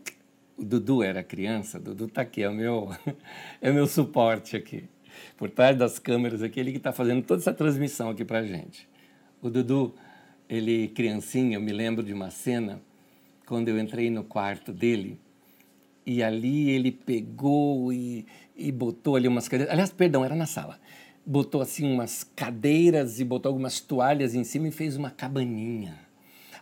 o 0.58 0.62
Dudu 0.62 1.02
era 1.02 1.24
criança, 1.24 1.80
Dudu 1.80 2.04
está 2.04 2.20
aqui, 2.20 2.42
é 2.42 2.50
o, 2.50 2.52
meu, 2.52 2.94
é 3.62 3.70
o 3.70 3.74
meu 3.74 3.86
suporte 3.86 4.54
aqui. 4.54 4.84
Por 5.38 5.48
trás 5.48 5.74
das 5.74 5.98
câmeras 5.98 6.42
aqui, 6.42 6.60
ele 6.60 6.70
que 6.70 6.76
está 6.76 6.92
fazendo 6.92 7.22
toda 7.22 7.40
essa 7.40 7.54
transmissão 7.54 8.10
aqui 8.10 8.26
para 8.26 8.42
gente. 8.42 8.86
O 9.40 9.48
Dudu, 9.48 9.94
ele 10.50 10.88
criancinha, 10.88 11.56
eu 11.56 11.62
me 11.62 11.72
lembro 11.72 12.04
de 12.04 12.12
uma 12.12 12.28
cena 12.28 12.78
quando 13.46 13.70
eu 13.70 13.80
entrei 13.80 14.10
no 14.10 14.22
quarto 14.22 14.70
dele 14.70 15.18
e 16.04 16.22
ali 16.22 16.68
ele 16.68 16.92
pegou 16.92 17.90
e, 17.90 18.26
e 18.54 18.70
botou 18.70 19.16
ali 19.16 19.28
umas 19.28 19.48
cadeiras. 19.48 19.72
Aliás, 19.72 19.90
perdão, 19.90 20.22
era 20.22 20.34
na 20.34 20.44
sala. 20.44 20.78
Botou 21.24 21.62
assim 21.62 21.90
umas 21.90 22.22
cadeiras 22.22 23.18
e 23.18 23.24
botou 23.24 23.48
algumas 23.48 23.80
toalhas 23.80 24.34
em 24.34 24.44
cima 24.44 24.68
e 24.68 24.72
fez 24.72 24.94
uma 24.94 25.10
cabaninha 25.10 26.05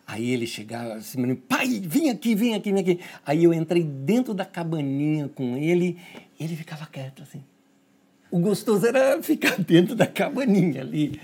Aí 0.07 0.31
ele 0.31 0.47
chegava 0.47 0.95
assim, 0.95 1.35
pai, 1.35 1.81
vem 1.83 2.11
aqui, 2.11 2.35
vem 2.35 2.55
aqui, 2.55 2.73
vem 2.73 2.81
aqui. 2.81 3.01
Aí 3.25 3.45
eu 3.45 3.55
entrei 3.55 3.83
dentro 3.83 4.35
da 4.35 4.45
cabaninha 4.45 5.29
com 5.29 5.57
ele 5.57 5.99
ele 6.39 6.57
ficava 6.57 6.87
quieto 6.87 7.23
assim. 7.23 7.43
O 8.31 8.39
gostoso 8.39 8.87
era 8.87 9.23
ficar 9.23 9.59
dentro 9.63 9.95
da 9.95 10.07
cabaninha 10.07 10.81
ali. 10.81 11.21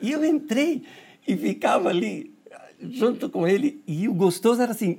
E 0.00 0.12
eu 0.12 0.24
entrei 0.24 0.82
e 1.26 1.36
ficava 1.36 1.88
ali 1.88 2.32
junto 2.80 3.28
com 3.28 3.46
ele. 3.46 3.82
E 3.86 4.08
o 4.08 4.14
gostoso 4.14 4.60
era 4.60 4.72
assim, 4.72 4.98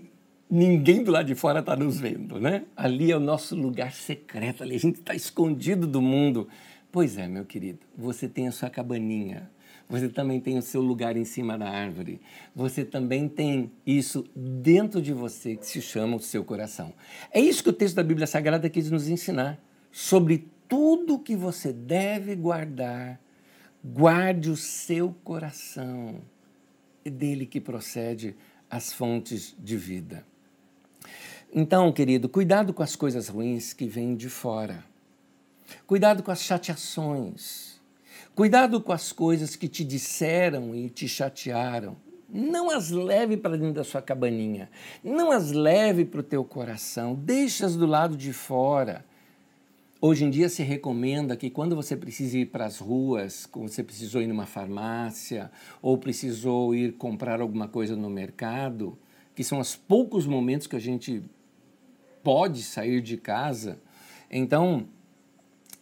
ninguém 0.50 1.04
do 1.04 1.12
lado 1.12 1.28
de 1.28 1.36
fora 1.36 1.60
está 1.60 1.76
nos 1.76 2.00
vendo, 2.00 2.40
né? 2.40 2.64
Ali 2.76 3.12
é 3.12 3.18
o 3.18 3.20
nosso 3.20 3.56
lugar 3.56 3.92
secreto, 3.92 4.64
ali 4.64 4.76
a 4.76 4.80
gente 4.80 5.00
está 5.00 5.14
escondido 5.14 5.86
do 5.86 6.02
mundo. 6.02 6.48
Pois 6.92 7.18
é, 7.18 7.28
meu 7.28 7.46
querido, 7.46 7.80
você 7.96 8.28
tem 8.28 8.48
a 8.48 8.52
sua 8.52 8.70
cabaninha 8.70 9.50
você 9.92 10.08
também 10.08 10.40
tem 10.40 10.58
o 10.58 10.62
seu 10.62 10.80
lugar 10.82 11.18
em 11.18 11.26
cima 11.26 11.58
da 11.58 11.70
árvore. 11.70 12.22
Você 12.56 12.86
também 12.86 13.28
tem 13.28 13.70
isso 13.86 14.24
dentro 14.34 15.02
de 15.02 15.12
você 15.12 15.58
que 15.58 15.68
se 15.68 15.82
chama 15.82 16.16
o 16.16 16.20
seu 16.22 16.46
coração. 16.46 16.94
É 17.30 17.42
isso 17.42 17.62
que 17.62 17.70
o 17.70 17.74
texto 17.74 17.96
da 17.96 18.04
Bíblia 18.04 18.26
Sagrada 18.26 18.70
quis 18.70 18.90
nos 18.90 19.10
ensinar. 19.10 19.62
Sobre 19.92 20.48
tudo 20.70 21.20
que 21.20 21.36
você 21.36 21.74
deve 21.74 22.38
guardar, 22.38 23.20
guarde 23.84 24.50
o 24.50 24.56
seu 24.56 25.14
coração. 25.26 26.22
É 27.04 27.10
dele 27.10 27.46
que 27.46 27.60
procede 27.60 28.34
as 28.70 28.94
fontes 28.94 29.54
de 29.60 29.76
vida. 29.76 30.26
Então, 31.54 31.92
querido, 31.92 32.30
cuidado 32.30 32.74
com 32.74 32.82
as 32.82 32.96
coisas 32.96 33.28
ruins 33.28 33.74
que 33.74 33.88
vêm 33.88 34.16
de 34.16 34.30
fora. 34.30 34.86
Cuidado 35.86 36.24
com 36.24 36.32
as 36.32 36.42
chateações 36.42 37.71
Cuidado 38.34 38.80
com 38.80 38.94
as 38.94 39.12
coisas 39.12 39.58
que 39.58 39.68
te 39.68 39.84
disseram 39.84 40.74
e 40.74 40.90
te 40.90 41.08
chatearam. 41.08 41.98
Não 42.30 42.70
as 42.70 42.90
leve 42.90 43.36
para 43.36 43.58
dentro 43.58 43.74
da 43.74 43.84
sua 43.84 44.02
cabaninha. 44.02 44.70
Não 45.04 45.32
as 45.32 45.52
leve 45.52 46.06
para 46.06 46.22
o 46.22 46.24
teu 46.24 46.46
coração. 46.46 47.14
Deixa-as 47.14 47.76
do 47.76 47.86
lado 47.86 48.16
de 48.16 48.32
fora. 48.32 49.06
Hoje 50.00 50.24
em 50.24 50.30
dia 50.30 50.48
se 50.48 50.64
recomenda 50.64 51.36
que 51.36 51.50
quando 51.50 51.76
você 51.76 51.96
precisa 51.96 52.38
ir 52.38 52.46
para 52.46 52.66
as 52.66 52.80
ruas, 52.80 53.46
quando 53.46 53.68
você 53.68 53.84
precisou 53.84 54.22
ir 54.22 54.28
numa 54.28 54.46
farmácia 54.46 55.52
ou 55.82 55.98
precisou 55.98 56.74
ir 56.74 56.94
comprar 56.94 57.42
alguma 57.42 57.68
coisa 57.68 57.98
no 57.98 58.10
mercado, 58.10 58.98
que 59.36 59.44
são 59.44 59.60
os 59.60 59.76
poucos 59.76 60.26
momentos 60.26 60.68
que 60.68 60.76
a 60.76 60.80
gente 60.80 61.22
pode 62.24 62.64
sair 62.64 63.02
de 63.02 63.18
casa, 63.18 63.80
então 64.30 64.88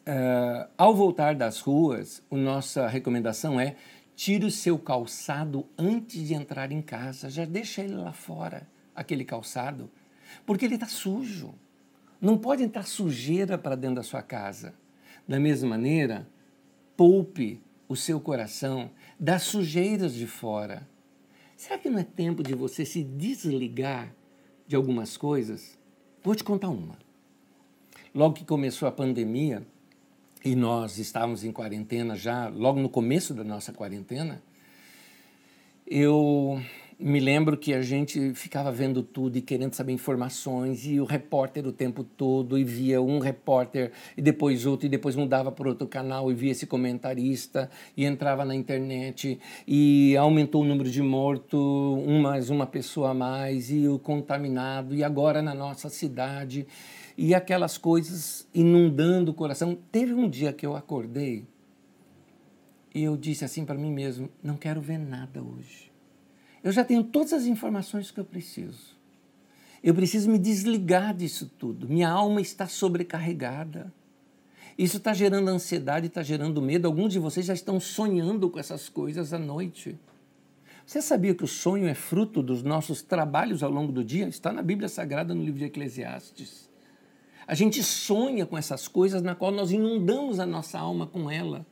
Uh, 0.10 0.68
ao 0.76 0.96
voltar 0.96 1.36
das 1.36 1.60
ruas, 1.60 2.24
a 2.32 2.36
nossa 2.36 2.88
recomendação 2.88 3.60
é 3.60 3.76
tire 4.16 4.44
o 4.44 4.50
seu 4.50 4.80
calçado 4.80 5.68
antes 5.78 6.28
de 6.28 6.34
entrar 6.34 6.72
em 6.72 6.82
casa. 6.82 7.30
Já 7.30 7.46
deixa 7.46 7.84
ele 7.84 7.94
lá 7.94 8.12
fora, 8.12 8.68
aquele 8.96 9.24
calçado, 9.24 9.88
porque 10.48 10.66
ele 10.66 10.74
está 10.74 10.88
sujo. 10.88 11.54
Não 12.20 12.40
pode 12.40 12.64
entrar 12.64 12.88
sujeira 12.88 13.56
para 13.56 13.76
dentro 13.76 13.98
da 13.98 14.04
sua 14.04 14.24
casa. 14.24 14.74
Da 15.28 15.40
mesma 15.40 15.70
maneira, 15.70 16.28
poupe 16.98 17.62
o 17.88 17.96
seu 17.96 18.20
coração 18.20 18.90
das 19.20 19.44
sujeiras 19.44 20.16
de 20.16 20.26
fora. 20.26 20.88
Será 21.56 21.78
que 21.78 21.88
não 21.88 22.00
é 22.00 22.04
tempo 22.04 22.42
de 22.42 22.56
você 22.56 22.84
se 22.84 23.04
desligar 23.04 24.12
de 24.66 24.76
algumas 24.76 25.18
coisas? 25.18 25.78
Vou 26.24 26.34
te 26.34 26.44
contar 26.44 26.70
uma. 26.70 26.98
Logo 28.12 28.34
que 28.34 28.44
começou 28.44 28.88
a 28.88 28.92
pandemia, 28.92 29.64
e 30.44 30.56
nós 30.56 30.98
estávamos 30.98 31.44
em 31.44 31.52
quarentena 31.52 32.16
já, 32.16 32.48
logo 32.48 32.80
no 32.80 32.90
começo 32.90 33.34
da 33.34 33.44
nossa 33.44 33.74
quarentena, 33.74 34.42
eu 35.86 36.62
me 37.00 37.20
lembro 37.20 37.56
que 37.58 37.74
a 37.74 37.82
gente 37.82 38.34
ficava 38.34 38.72
vendo 38.72 39.02
tudo 39.02 39.38
e 39.38 39.42
querendo 39.42 39.74
saber 39.74 39.94
informações, 39.94 40.86
e 40.86 41.00
o 41.00 41.06
repórter 41.06 41.66
o 41.66 41.72
tempo 41.72 42.04
todo, 42.04 42.58
e 42.58 42.64
via 42.64 43.02
um 43.02 43.20
repórter, 43.20 43.92
e 44.18 44.22
depois 44.22 44.66
outro, 44.66 44.86
e 44.86 44.90
depois 44.90 45.16
mudava 45.16 45.50
para 45.50 45.70
outro 45.70 45.88
canal, 45.88 46.30
e 46.30 46.36
via 46.36 46.52
esse 46.52 46.68
comentarista, 46.68 47.72
e 47.96 48.06
entrava 48.06 48.44
na 48.44 48.54
internet, 48.54 49.40
e 49.66 50.16
aumentou 50.18 50.62
o 50.62 50.66
número 50.66 50.92
de 50.92 51.02
mortos, 51.02 51.60
um 51.60 52.22
mais 52.22 52.50
uma 52.50 52.66
pessoa 52.66 53.12
a 53.12 53.14
mais, 53.14 53.72
e 53.72 53.88
o 53.88 53.98
contaminado, 53.98 54.94
e 54.94 55.02
agora 55.02 55.42
na 55.42 55.54
nossa 55.54 55.88
cidade 55.90 56.68
e 57.22 57.36
aquelas 57.36 57.78
coisas 57.78 58.48
inundando 58.54 59.32
o 59.32 59.34
coração. 59.34 59.78
Teve 59.92 60.14
um 60.14 60.30
dia 60.30 60.54
que 60.54 60.66
eu 60.66 60.74
acordei 60.74 61.46
e 62.96 63.04
eu 63.04 63.18
disse 63.18 63.44
assim 63.44 63.66
para 63.66 63.78
mim 63.78 63.92
mesmo: 63.92 64.30
não 64.42 64.56
quero 64.56 64.80
ver 64.80 64.98
nada 64.98 65.44
hoje. 65.44 65.92
Eu 66.64 66.72
já 66.72 66.84
tenho 66.86 67.04
todas 67.04 67.34
as 67.34 67.46
informações 67.46 68.10
que 68.10 68.22
eu 68.22 68.24
preciso. 68.24 68.98
Eu 69.84 69.94
preciso 69.94 70.32
me 70.32 70.40
desligar 70.40 71.14
disso 71.14 71.52
tudo. 71.58 71.90
Minha 71.90 72.10
alma 72.10 72.40
está 72.40 72.68
sobrecarregada. 72.68 73.94
Isso 74.78 74.96
está 74.96 75.14
gerando 75.14 75.50
ansiedade, 75.50 76.08
está 76.08 76.24
gerando 76.24 76.62
medo. 76.62 76.88
Alguns 76.88 77.12
de 77.12 77.20
vocês 77.20 77.46
já 77.46 77.54
estão 77.54 77.82
sonhando 77.82 78.50
com 78.50 78.60
essas 78.60 78.88
coisas 78.88 79.34
à 79.34 79.40
noite. 79.40 80.00
Você 80.86 81.02
sabia 81.02 81.36
que 81.36 81.44
o 81.44 81.48
sonho 81.48 81.86
é 81.86 81.94
fruto 81.94 82.42
dos 82.42 82.64
nossos 82.64 83.02
trabalhos 83.02 83.62
ao 83.62 83.70
longo 83.70 83.92
do 83.92 84.06
dia? 84.06 84.28
Está 84.28 84.54
na 84.54 84.62
Bíblia 84.62 84.88
Sagrada, 84.88 85.36
no 85.36 85.44
livro 85.44 85.60
de 85.60 85.66
Eclesiastes. 85.66 86.69
A 87.50 87.56
gente 87.56 87.82
sonha 87.82 88.46
com 88.46 88.56
essas 88.56 88.88
coisas 88.88 89.24
na 89.24 89.34
qual 89.34 89.50
nós 89.52 89.72
inundamos 89.72 90.40
a 90.40 90.46
nossa 90.46 90.78
alma 90.78 91.08
com 91.08 91.32
ela. 91.32 91.66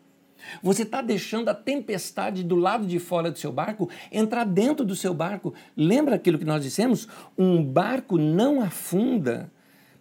Você 0.64 0.82
está 0.82 1.04
deixando 1.04 1.50
a 1.50 1.54
tempestade 1.54 2.44
do 2.44 2.56
lado 2.56 2.88
de 2.88 2.98
fora 2.98 3.30
do 3.30 3.38
seu 3.38 3.52
barco 3.52 3.88
entrar 4.12 4.44
dentro 4.44 4.84
do 4.84 4.96
seu 4.96 5.14
barco. 5.14 5.54
Lembra 5.76 6.16
aquilo 6.16 6.40
que 6.40 6.46
nós 6.46 6.64
dissemos? 6.64 7.08
Um 7.38 7.64
barco 7.64 8.18
não 8.18 8.60
afunda 8.60 9.52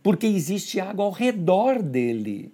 porque 0.02 0.26
existe 0.26 0.80
água 0.80 1.04
ao 1.04 1.10
redor 1.10 1.82
dele. 1.82 2.50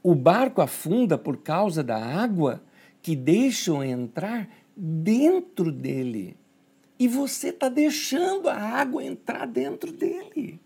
O 0.00 0.14
barco 0.14 0.62
afunda 0.62 1.18
por 1.18 1.38
causa 1.38 1.82
da 1.82 1.96
água 1.96 2.62
que 3.02 3.16
deixam 3.16 3.82
entrar 3.82 4.48
dentro 4.76 5.72
dele. 5.72 6.36
E 6.96 7.08
você 7.08 7.48
está 7.48 7.68
deixando 7.68 8.48
a 8.48 8.54
água 8.54 9.02
entrar 9.02 9.48
dentro 9.48 9.90
dele. 9.90 10.60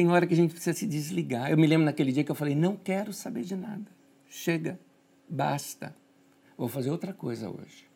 Tem 0.00 0.08
hora 0.08 0.26
que 0.26 0.32
a 0.32 0.36
gente 0.36 0.52
precisa 0.52 0.74
se 0.74 0.86
desligar. 0.86 1.50
Eu 1.50 1.58
me 1.58 1.66
lembro 1.66 1.84
naquele 1.84 2.10
dia 2.10 2.24
que 2.24 2.30
eu 2.30 2.34
falei: 2.34 2.54
não 2.54 2.74
quero 2.74 3.12
saber 3.12 3.42
de 3.42 3.54
nada. 3.54 3.84
Chega, 4.30 4.80
basta. 5.28 5.94
Vou 6.56 6.68
fazer 6.68 6.90
outra 6.90 7.12
coisa 7.12 7.50
hoje. 7.50 7.86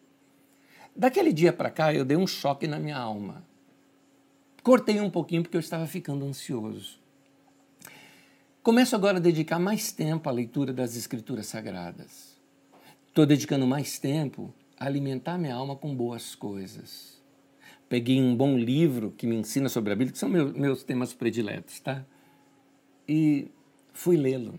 Daquele 0.95 1.33
dia 1.33 1.51
para 1.51 1.71
cá, 1.71 1.95
eu 1.95 2.05
dei 2.05 2.15
um 2.15 2.27
choque 2.27 2.67
na 2.67 2.79
minha 2.79 2.99
alma. 2.99 3.43
Cortei 4.63 5.01
um 5.01 5.09
pouquinho 5.09 5.43
porque 5.43 5.57
eu 5.57 5.61
estava 5.61 5.87
ficando 5.87 6.27
ansioso. 6.27 7.01
Começo 8.63 8.95
agora 8.95 9.17
a 9.17 9.21
dedicar 9.21 9.59
mais 9.59 9.91
tempo 9.91 10.29
à 10.29 10.33
leitura 10.33 10.75
das 10.75 10.97
Escrituras 10.97 11.47
Sagradas. 11.47 12.39
Estou 13.09 13.25
dedicando 13.25 13.67
mais 13.67 13.99
tempo 13.99 14.53
a 14.79 14.85
alimentar 14.85 15.39
minha 15.39 15.55
alma 15.55 15.75
com 15.75 15.97
boas 15.97 16.35
coisas. 16.35 17.24
Peguei 17.89 18.21
um 18.21 18.35
bom 18.35 18.57
livro 18.57 19.13
que 19.17 19.27
me 19.27 19.37
ensina 19.37 19.69
sobre 19.69 19.93
a 19.93 19.97
Bíblia, 19.97 20.13
que 20.13 20.19
são 20.19 20.29
meus, 20.29 20.53
meus 20.53 20.83
temas 20.83 21.13
prediletos, 21.13 21.81
tá? 21.81 22.05
E 23.09 23.49
fui 23.93 24.17
lê-lo. 24.17 24.59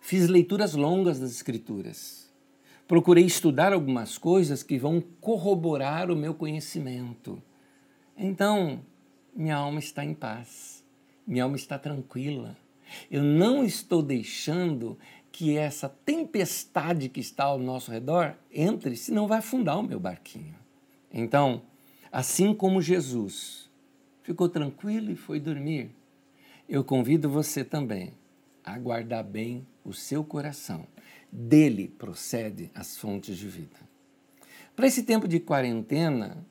Fiz 0.00 0.28
leituras 0.28 0.74
longas 0.74 1.20
das 1.20 1.30
Escrituras. 1.30 2.30
Procurei 2.88 3.24
estudar 3.24 3.72
algumas 3.72 4.18
coisas 4.18 4.62
que 4.62 4.78
vão 4.78 5.00
corroborar 5.20 6.10
o 6.10 6.16
meu 6.16 6.34
conhecimento. 6.34 7.40
Então, 8.16 8.80
minha 9.34 9.56
alma 9.56 9.78
está 9.78 10.04
em 10.04 10.12
paz, 10.12 10.84
minha 11.26 11.44
alma 11.44 11.56
está 11.56 11.78
tranquila. 11.78 12.56
Eu 13.10 13.22
não 13.22 13.64
estou 13.64 14.02
deixando 14.02 14.98
que 15.30 15.56
essa 15.56 15.88
tempestade 15.88 17.08
que 17.08 17.20
está 17.20 17.44
ao 17.44 17.58
nosso 17.58 17.90
redor 17.90 18.36
entre, 18.52 18.96
senão 18.96 19.26
vai 19.26 19.38
afundar 19.38 19.78
o 19.78 19.82
meu 19.82 19.98
barquinho. 19.98 20.54
Então, 21.10 21.62
assim 22.12 22.54
como 22.54 22.82
Jesus 22.82 23.70
ficou 24.22 24.48
tranquilo 24.48 25.10
e 25.10 25.16
foi 25.16 25.40
dormir, 25.40 25.90
eu 26.68 26.84
convido 26.84 27.28
você 27.28 27.64
também 27.64 28.12
a 28.62 28.78
guardar 28.78 29.24
bem 29.24 29.66
o 29.84 29.92
seu 29.92 30.22
coração. 30.22 30.86
Dele 31.32 31.88
procede 31.88 32.70
as 32.74 32.96
fontes 32.96 33.36
de 33.36 33.48
vida. 33.48 33.76
Para 34.76 34.86
esse 34.86 35.02
tempo 35.02 35.26
de 35.26 35.40
quarentena, 35.40 36.44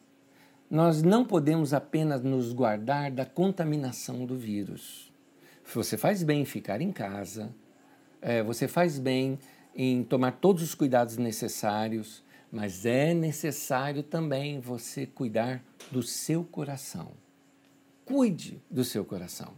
nós 0.69 1.03
não 1.03 1.23
podemos 1.23 1.73
apenas 1.73 2.21
nos 2.23 2.51
guardar 2.53 3.11
da 3.11 3.25
contaminação 3.25 4.25
do 4.25 4.35
vírus. 4.35 5.11
Você 5.73 5.97
faz 5.97 6.23
bem 6.23 6.41
em 6.41 6.45
ficar 6.45 6.81
em 6.81 6.91
casa, 6.91 7.53
é, 8.21 8.43
você 8.43 8.67
faz 8.67 8.97
bem 8.97 9.39
em 9.75 10.03
tomar 10.03 10.31
todos 10.33 10.63
os 10.63 10.75
cuidados 10.75 11.17
necessários, 11.17 12.23
mas 12.51 12.85
é 12.85 13.13
necessário 13.13 14.03
também 14.03 14.59
você 14.59 15.05
cuidar 15.05 15.63
do 15.89 16.03
seu 16.03 16.43
coração. 16.43 17.11
Cuide 18.03 18.61
do 18.69 18.83
seu 18.83 19.05
coração. 19.05 19.53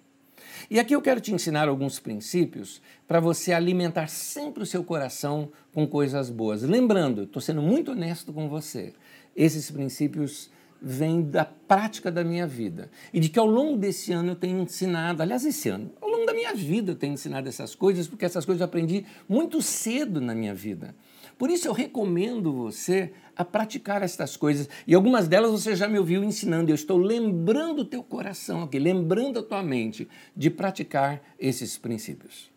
E 0.70 0.80
aqui 0.80 0.94
eu 0.94 1.02
quero 1.02 1.20
te 1.20 1.34
ensinar 1.34 1.68
alguns 1.68 2.00
princípios 2.00 2.82
para 3.08 3.20
você 3.20 3.54
alimentar 3.54 4.08
sempre 4.08 4.64
o 4.64 4.66
seu 4.66 4.84
coração 4.84 5.52
com 5.74 5.88
coisas 5.88 6.30
boas. 6.30 6.62
Lembrando, 6.62 7.24
estou 7.24 7.42
sendo 7.42 7.62
muito 7.62 7.92
honesto 7.92 8.32
com 8.32 8.48
você, 8.48 8.94
esses 9.36 9.72
princípios 9.72 10.52
vêm 10.86 11.22
da 11.22 11.46
prática 11.46 12.12
da 12.12 12.26
minha 12.26 12.46
vida 12.46 12.92
e 13.14 13.20
de 13.20 13.30
que 13.30 13.40
ao 13.40 13.46
longo 13.46 13.78
desse 13.78 14.12
ano 14.12 14.32
eu 14.32 14.36
tenho 14.36 14.60
ensinado, 14.60 15.22
aliás, 15.24 15.46
esse 15.46 15.70
ano, 15.70 15.90
ao 16.02 16.10
longo 16.10 16.26
da 16.26 16.34
minha 16.34 16.54
vida 16.54 16.92
eu 16.92 16.96
tenho 16.96 17.14
ensinado 17.14 17.48
essas 17.48 17.74
coisas, 17.74 18.06
porque 18.08 18.26
essas 18.26 18.46
coisas 18.46 18.60
eu 18.60 18.66
aprendi 18.66 19.06
muito 19.28 19.62
cedo 19.62 20.20
na 20.20 20.36
minha 20.36 20.54
vida. 20.54 20.94
Por 21.38 21.50
isso 21.50 21.68
eu 21.68 21.74
recomendo 21.74 22.54
você 22.54 23.12
a 23.36 23.44
praticar 23.44 24.02
estas 24.02 24.38
coisas. 24.38 24.70
E 24.86 24.94
algumas 24.94 25.28
delas 25.28 25.52
você 25.52 25.76
já 25.76 25.88
me 25.88 25.98
ouviu 25.98 26.24
ensinando. 26.24 26.72
Eu 26.72 26.76
estou 26.76 26.98
lembrando 26.98 27.80
o 27.82 27.86
teu 27.86 28.04
coração 28.04 28.64
aqui, 28.64 28.80
lembrando 28.80 29.40
a 29.40 29.44
tua 29.44 29.64
mente 29.64 30.08
de 30.36 30.50
praticar 30.50 31.22
esses 31.40 31.78
princípios. 31.78 32.52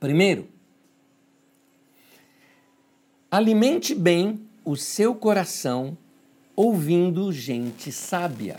Primeiro, 0.00 0.48
alimente 3.30 3.94
bem 3.94 4.40
o 4.64 4.76
seu 4.76 5.14
coração 5.14 5.96
ouvindo 6.54 7.32
gente 7.32 7.92
sábia. 7.92 8.58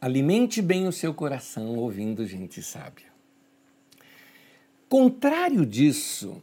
Alimente 0.00 0.62
bem 0.62 0.86
o 0.86 0.92
seu 0.92 1.12
coração 1.12 1.76
ouvindo 1.76 2.26
gente 2.26 2.62
sábia. 2.62 3.06
Contrário 4.88 5.66
disso 5.66 6.40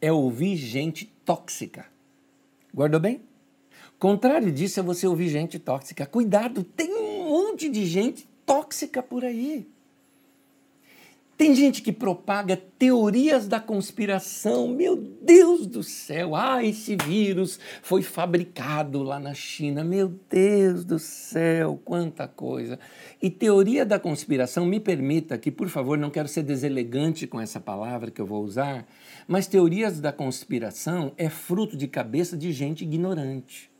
é 0.00 0.12
ouvir 0.12 0.56
gente 0.56 1.06
tóxica. 1.24 1.86
Guardou 2.74 3.00
bem? 3.00 3.20
Contrário 3.98 4.52
disso 4.52 4.78
é 4.78 4.82
você 4.82 5.06
ouvir 5.06 5.28
gente 5.28 5.58
tóxica. 5.58 6.06
Cuidado, 6.06 6.62
tem 6.62 6.94
um 6.94 7.28
monte 7.28 7.68
de 7.68 7.84
gente 7.84 8.28
tóxica 8.46 9.02
por 9.02 9.24
aí. 9.24 9.66
Tem 11.38 11.54
gente 11.54 11.82
que 11.82 11.92
propaga 11.92 12.56
teorias 12.56 13.46
da 13.46 13.60
conspiração. 13.60 14.66
Meu 14.66 14.96
Deus 14.96 15.68
do 15.68 15.84
céu! 15.84 16.34
Ah, 16.34 16.64
esse 16.64 16.96
vírus 16.96 17.60
foi 17.80 18.02
fabricado 18.02 19.04
lá 19.04 19.20
na 19.20 19.32
China. 19.34 19.84
Meu 19.84 20.12
Deus 20.28 20.84
do 20.84 20.98
céu, 20.98 21.80
quanta 21.84 22.26
coisa! 22.26 22.76
E 23.22 23.30
teoria 23.30 23.86
da 23.86 24.00
conspiração, 24.00 24.66
me 24.66 24.80
permita 24.80 25.38
que, 25.38 25.52
por 25.52 25.68
favor, 25.68 25.96
não 25.96 26.10
quero 26.10 26.26
ser 26.26 26.42
deselegante 26.42 27.24
com 27.24 27.40
essa 27.40 27.60
palavra 27.60 28.10
que 28.10 28.20
eu 28.20 28.26
vou 28.26 28.42
usar, 28.42 28.84
mas 29.28 29.46
teorias 29.46 30.00
da 30.00 30.10
conspiração 30.10 31.12
é 31.18 31.28
fruto 31.28 31.76
de 31.76 31.86
cabeça 31.86 32.34
de 32.34 32.50
gente 32.50 32.82
ignorante. 32.82 33.70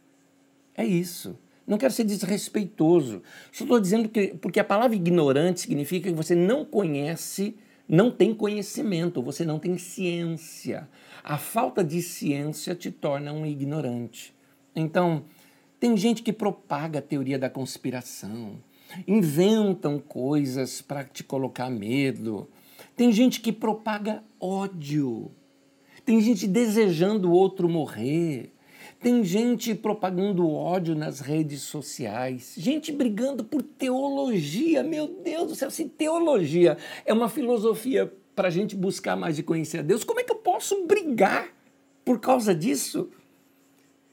É 0.76 0.84
isso. 0.84 1.38
Não 1.66 1.78
quero 1.78 1.92
ser 1.92 2.04
desrespeitoso. 2.04 3.22
Só 3.50 3.64
estou 3.64 3.80
dizendo 3.80 4.10
que. 4.10 4.28
Porque 4.40 4.60
a 4.60 4.64
palavra 4.64 4.94
ignorante 4.94 5.60
significa 5.60 6.10
que 6.10 6.14
você 6.14 6.34
não 6.34 6.66
conhece, 6.66 7.56
não 7.88 8.10
tem 8.10 8.34
conhecimento, 8.34 9.22
você 9.22 9.44
não 9.44 9.58
tem 9.58 9.78
ciência. 9.78 10.86
A 11.24 11.38
falta 11.38 11.82
de 11.82 12.02
ciência 12.02 12.74
te 12.74 12.90
torna 12.90 13.32
um 13.32 13.46
ignorante. 13.46 14.34
Então, 14.76 15.24
tem 15.80 15.96
gente 15.96 16.22
que 16.22 16.32
propaga 16.32 16.98
a 16.98 17.02
teoria 17.02 17.38
da 17.38 17.48
conspiração, 17.48 18.58
inventam 19.06 19.98
coisas 19.98 20.82
para 20.82 21.04
te 21.04 21.24
colocar 21.24 21.70
medo. 21.70 22.48
Tem 22.98 23.12
gente 23.12 23.40
que 23.40 23.52
propaga 23.52 24.24
ódio. 24.40 25.30
Tem 26.04 26.20
gente 26.20 26.48
desejando 26.48 27.30
o 27.30 27.32
outro 27.32 27.68
morrer. 27.68 28.52
Tem 29.00 29.22
gente 29.22 29.72
propagando 29.72 30.50
ódio 30.50 30.96
nas 30.96 31.20
redes 31.20 31.60
sociais, 31.60 32.54
gente 32.58 32.90
brigando 32.90 33.44
por 33.44 33.62
teologia. 33.62 34.82
Meu 34.82 35.06
Deus 35.06 35.46
do 35.46 35.54
céu, 35.54 35.70
se 35.70 35.84
teologia 35.84 36.76
é 37.06 37.12
uma 37.12 37.28
filosofia 37.28 38.12
para 38.34 38.48
a 38.48 38.50
gente 38.50 38.74
buscar 38.74 39.14
mais 39.14 39.36
de 39.36 39.44
conhecer 39.44 39.78
a 39.78 39.82
Deus, 39.82 40.02
como 40.02 40.18
é 40.18 40.24
que 40.24 40.32
eu 40.32 40.38
posso 40.38 40.84
brigar 40.84 41.50
por 42.04 42.18
causa 42.18 42.52
disso? 42.52 43.10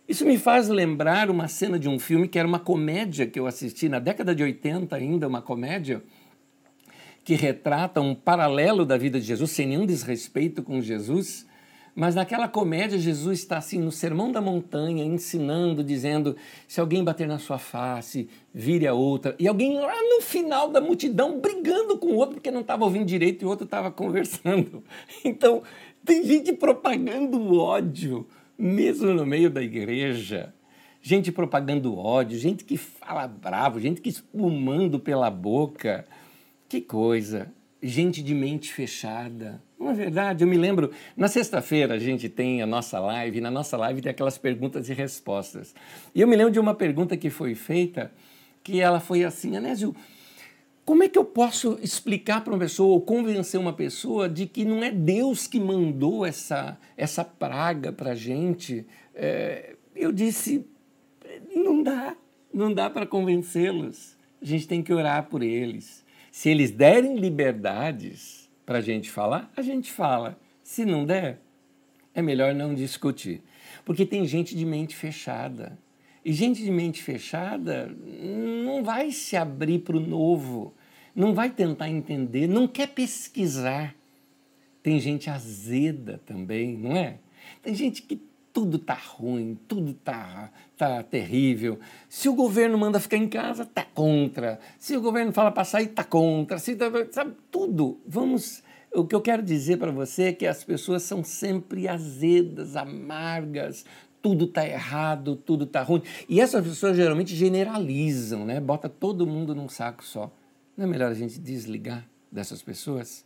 Isso 0.07 0.23
me 0.27 0.37
faz 0.37 0.67
lembrar 0.67 1.31
uma 1.31 1.47
cena 1.47 1.79
de 1.79 1.89
um 1.89 1.97
filme 1.97 2.27
que 2.27 2.37
era 2.37 2.47
uma 2.47 2.59
comédia 2.59 3.25
que 3.25 3.39
eu 3.39 3.47
assisti 3.47 3.89
na 3.89 3.97
década 3.97 4.35
de 4.35 4.43
80 4.43 4.95
ainda, 4.95 5.27
uma 5.27 5.41
comédia 5.41 6.03
que 7.25 7.33
retrata 7.33 7.99
um 7.99 8.13
paralelo 8.13 8.85
da 8.85 8.95
vida 8.95 9.19
de 9.19 9.25
Jesus, 9.25 9.49
sem 9.49 9.65
nenhum 9.65 9.85
desrespeito 9.85 10.61
com 10.61 10.79
Jesus, 10.79 11.45
mas 11.95 12.13
naquela 12.13 12.47
comédia, 12.47 12.99
Jesus 12.99 13.39
está 13.39 13.57
assim 13.57 13.79
no 13.79 13.91
sermão 13.91 14.31
da 14.31 14.39
montanha, 14.39 15.03
ensinando, 15.03 15.83
dizendo: 15.83 16.35
se 16.67 16.79
alguém 16.79 17.03
bater 17.03 17.25
na 17.25 17.39
sua 17.39 17.57
face, 17.57 18.29
vire 18.53 18.85
a 18.85 18.93
outra. 18.93 19.33
E 19.39 19.47
alguém 19.47 19.79
lá 19.79 19.95
no 19.95 20.21
final 20.21 20.69
da 20.69 20.79
multidão 20.79 21.39
brigando 21.39 21.97
com 21.97 22.07
o 22.07 22.15
outro 22.15 22.35
porque 22.35 22.51
não 22.51 22.61
estava 22.61 22.83
ouvindo 22.83 23.05
direito 23.05 23.41
e 23.41 23.45
o 23.45 23.49
outro 23.49 23.63
estava 23.63 23.89
conversando. 23.91 24.83
Então, 25.23 25.63
tem 26.03 26.23
gente 26.23 26.51
propagando 26.51 27.57
ódio, 27.57 28.27
mesmo 28.57 29.13
no 29.13 29.25
meio 29.25 29.49
da 29.49 29.63
igreja. 29.63 30.53
Gente 31.01 31.31
propagando 31.31 31.97
ódio, 31.97 32.37
gente 32.37 32.65
que 32.65 32.77
fala 32.77 33.25
bravo, 33.27 33.79
gente 33.79 34.01
que 34.01 34.09
espumando 34.09 34.99
pela 34.99 35.31
boca. 35.31 36.05
Que 36.67 36.81
coisa! 36.81 37.53
Gente 37.81 38.23
de 38.23 38.33
mente 38.33 38.73
fechada 38.73 39.61
não 39.85 39.91
é 39.91 39.93
verdade? 39.93 40.43
Eu 40.43 40.47
me 40.47 40.57
lembro, 40.57 40.91
na 41.15 41.27
sexta-feira 41.27 41.95
a 41.95 41.99
gente 41.99 42.29
tem 42.29 42.61
a 42.61 42.65
nossa 42.65 42.99
live, 42.99 43.37
e 43.37 43.41
na 43.41 43.51
nossa 43.51 43.77
live 43.77 44.01
tem 44.01 44.09
aquelas 44.09 44.37
perguntas 44.37 44.89
e 44.89 44.93
respostas. 44.93 45.75
E 46.13 46.21
eu 46.21 46.27
me 46.27 46.35
lembro 46.35 46.51
de 46.51 46.59
uma 46.59 46.73
pergunta 46.73 47.17
que 47.17 47.29
foi 47.29 47.53
feita, 47.55 48.11
que 48.63 48.79
ela 48.79 48.99
foi 48.99 49.23
assim, 49.23 49.55
Anésio, 49.55 49.95
como 50.85 51.03
é 51.03 51.09
que 51.09 51.17
eu 51.17 51.25
posso 51.25 51.77
explicar 51.81 52.43
para 52.43 52.53
uma 52.53 52.59
pessoa 52.59 52.93
ou 52.93 53.01
convencer 53.01 53.59
uma 53.59 53.73
pessoa 53.73 54.29
de 54.29 54.45
que 54.45 54.63
não 54.63 54.83
é 54.83 54.91
Deus 54.91 55.45
que 55.45 55.59
mandou 55.59 56.25
essa, 56.25 56.77
essa 56.95 57.23
praga 57.23 57.91
para 57.91 58.11
a 58.11 58.15
gente? 58.15 58.85
É, 59.13 59.75
eu 59.95 60.11
disse, 60.11 60.65
não 61.55 61.83
dá, 61.83 62.15
não 62.53 62.73
dá 62.73 62.89
para 62.89 63.05
convencê-los. 63.05 64.15
A 64.41 64.45
gente 64.45 64.67
tem 64.67 64.83
que 64.83 64.93
orar 64.93 65.27
por 65.27 65.41
eles. 65.41 66.04
Se 66.35 66.49
eles 66.49 66.69
derem 66.69 67.15
liberdades, 67.15 68.49
para 68.65 68.79
a 68.79 68.81
gente 68.81 69.09
falar, 69.09 69.49
a 69.55 69.61
gente 69.61 69.89
fala. 69.89 70.37
Se 70.61 70.83
não 70.83 71.05
der, 71.05 71.39
é 72.13 72.21
melhor 72.21 72.53
não 72.53 72.75
discutir. 72.75 73.41
Porque 73.85 74.05
tem 74.05 74.27
gente 74.27 74.53
de 74.53 74.65
mente 74.65 74.97
fechada. 74.97 75.79
E 76.25 76.33
gente 76.33 76.61
de 76.61 76.69
mente 76.69 77.01
fechada 77.01 77.87
não 77.87 78.83
vai 78.83 79.13
se 79.13 79.37
abrir 79.37 79.79
para 79.79 79.95
o 79.95 79.99
novo, 80.01 80.73
não 81.15 81.33
vai 81.33 81.49
tentar 81.49 81.87
entender, 81.87 82.47
não 82.47 82.67
quer 82.67 82.89
pesquisar. 82.89 83.95
Tem 84.83 84.99
gente 84.99 85.29
azeda 85.29 86.21
também, 86.25 86.75
não 86.75 86.97
é? 86.97 87.17
Tem 87.63 87.73
gente 87.73 88.01
que 88.01 88.21
tudo 88.55 88.79
tá 88.79 88.93
ruim, 88.93 89.59
tudo 89.67 89.93
tá, 89.93 90.49
tá 90.77 91.03
terrível. 91.03 91.77
Se 92.07 92.29
o 92.29 92.33
governo 92.33 92.77
manda 92.77 93.01
ficar 93.01 93.17
em 93.17 93.27
casa, 93.27 93.65
tá 93.65 93.83
contra. 93.83 94.61
Se 94.79 94.95
o 94.95 95.01
governo 95.01 95.33
fala 95.33 95.51
para 95.51 95.65
sair, 95.65 95.87
tá 95.87 96.05
contra. 96.05 96.57
Se, 96.57 96.73
tá, 96.73 96.89
sabe, 97.11 97.35
tudo. 97.51 97.99
Vamos. 98.07 98.63
O 98.93 99.05
que 99.05 99.13
eu 99.13 99.19
quero 99.19 99.43
dizer 99.43 99.75
para 99.75 99.91
você 99.91 100.23
é 100.23 100.31
que 100.31 100.47
as 100.47 100.63
pessoas 100.63 101.03
são 101.03 101.21
sempre 101.21 101.85
azedas, 101.85 102.77
amargas, 102.77 103.83
tudo 104.21 104.47
tá 104.47 104.65
errado, 104.65 105.35
tudo 105.35 105.65
tá 105.65 105.83
ruim. 105.83 106.01
E 106.29 106.39
essas 106.39 106.65
pessoas 106.65 106.95
geralmente 106.95 107.35
generalizam, 107.35 108.45
né? 108.45 108.61
Bota 108.61 108.87
todo 108.87 109.27
mundo 109.27 109.53
num 109.53 109.67
saco 109.67 110.01
só. 110.01 110.31
Não 110.77 110.85
é 110.85 110.87
melhor 110.87 111.11
a 111.11 111.13
gente 111.13 111.41
desligar 111.41 112.07
dessas 112.31 112.61
pessoas? 112.61 113.25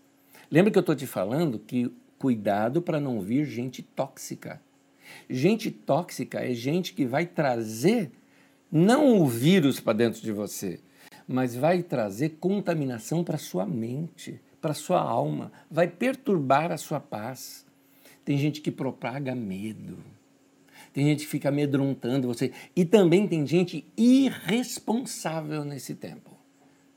Lembra 0.50 0.72
que 0.72 0.78
eu 0.80 0.82
estou 0.82 0.96
te 0.96 1.06
falando 1.06 1.60
que 1.60 1.94
cuidado 2.18 2.82
para 2.82 3.00
não 3.00 3.22
vir 3.22 3.46
gente 3.46 3.84
tóxica. 3.84 4.60
Gente 5.30 5.72
tóxica 5.72 6.39
é 6.39 6.54
gente 6.54 6.93
que 6.93 7.06
vai 7.06 7.26
trazer 7.26 8.12
não 8.72 9.19
o 9.19 9.28
vírus 9.28 9.80
para 9.80 9.93
dentro 9.93 10.22
de 10.22 10.32
você, 10.32 10.80
mas 11.28 11.56
vai 11.56 11.82
trazer 11.82 12.38
contaminação 12.39 13.24
para 13.24 13.38
sua 13.38 13.65
mente, 13.65 14.39
para 14.62 14.74
sua 14.74 15.02
alma, 15.02 15.52
vai 15.69 15.88
perturbar 15.88 16.72
a 16.72 16.78
sua 16.78 17.00
paz. 17.00 17.65
Tem 18.24 18.38
gente 18.38 18.62
que 18.62 18.72
propaga 18.72 19.34
medo. 19.34 19.98
Tem 20.93 21.06
gente 21.06 21.26
que 21.26 21.32
fica 21.32 21.50
amedrontando 21.50 22.28
você. 22.28 22.52
E 22.76 22.84
também 22.84 23.28
tem 23.28 23.45
gente 23.45 23.86
irresponsável 23.95 25.63
nesse 25.63 25.95
tempo, 25.95 26.32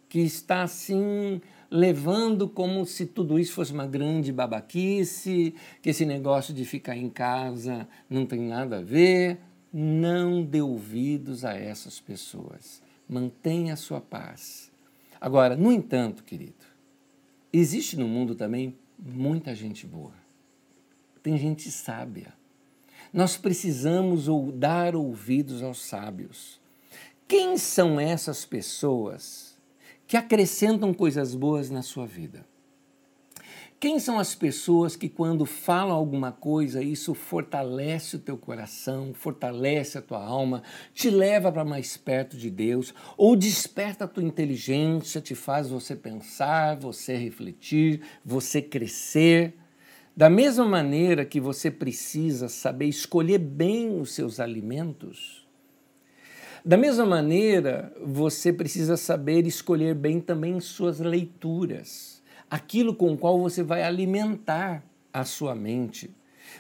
que 0.09 0.21
está 0.21 0.63
assim 0.63 1.41
levando 1.73 2.47
como 2.47 2.85
se 2.85 3.07
tudo 3.07 3.39
isso 3.39 3.55
fosse 3.55 3.73
uma 3.73 3.87
grande 3.87 4.31
babaquice, 4.31 5.55
que 5.81 5.89
esse 5.89 6.05
negócio 6.05 6.53
de 6.53 6.67
ficar 6.67 6.95
em 6.95 7.09
casa 7.09 7.89
não 8.11 8.27
tem 8.27 8.41
nada 8.41 8.79
a 8.79 8.83
ver. 8.83 9.39
Não 9.73 10.43
dê 10.43 10.61
ouvidos 10.61 11.47
a 11.47 11.55
essas 11.55 11.99
pessoas. 11.99 12.83
Mantenha 13.09 13.73
a 13.73 13.77
sua 13.77 14.03
paz. 14.03 14.71
Agora, 15.19 15.57
no 15.57 15.73
entanto, 15.73 16.23
querido, 16.25 16.67
existe 17.51 17.97
no 17.97 18.07
mundo 18.07 18.35
também 18.35 18.77
muita 18.99 19.55
gente 19.55 19.87
boa. 19.87 20.13
Tem 21.23 21.39
gente 21.39 21.71
sábia. 21.71 22.35
Nós 23.11 23.39
precisamos 23.39 24.27
dar 24.55 24.95
ouvidos 24.95 25.63
aos 25.63 25.83
sábios. 25.83 26.61
Quem 27.27 27.57
são 27.57 27.99
essas 27.99 28.45
pessoas 28.45 29.52
que 30.13 30.17
acrescentam 30.19 30.93
coisas 30.93 31.35
boas 31.35 31.71
na 31.71 31.81
sua 31.81 32.07
vida. 32.07 32.45
Quem 33.81 33.99
são 33.99 34.19
as 34.19 34.35
pessoas 34.35 34.95
que, 34.95 35.09
quando 35.09 35.47
falam 35.47 35.97
alguma 35.97 36.31
coisa, 36.31 36.83
isso 36.83 37.15
fortalece 37.15 38.17
o 38.17 38.19
teu 38.19 38.37
coração, 38.37 39.15
fortalece 39.15 39.97
a 39.97 40.03
tua 40.03 40.23
alma, 40.23 40.63
te 40.93 41.09
leva 41.09 41.51
para 41.51 41.65
mais 41.65 41.97
perto 41.97 42.37
de 42.37 42.51
Deus, 42.51 42.93
ou 43.17 43.35
desperta 43.35 44.05
a 44.05 44.07
tua 44.07 44.23
inteligência, 44.23 45.19
te 45.19 45.35
faz 45.35 45.71
você 45.71 45.97
pensar, 45.97 46.77
você 46.77 47.17
refletir, 47.17 48.03
você 48.23 48.61
crescer? 48.61 49.55
Da 50.15 50.29
mesma 50.29 50.67
maneira 50.67 51.25
que 51.25 51.41
você 51.41 51.71
precisa 51.71 52.51
saber 52.51 52.85
escolher 52.85 53.39
bem 53.39 53.99
os 53.99 54.13
seus 54.13 54.41
alimentos, 54.41 55.42
da 56.65 56.77
mesma 56.77 57.05
maneira, 57.05 57.93
você 58.01 58.53
precisa 58.53 58.97
saber 58.97 59.47
escolher 59.47 59.97
bem 59.97 60.21
também 60.21 60.61
suas 60.61 61.01
leituras, 61.01 62.23
aquilo 62.49 62.95
com 62.95 63.13
o 63.13 63.19
qual 63.19 63.41
você 63.41 63.65
vai 63.65 63.83
alimentar 63.83 64.85
a 65.13 65.25
sua 65.25 65.57
mente. 65.57 66.15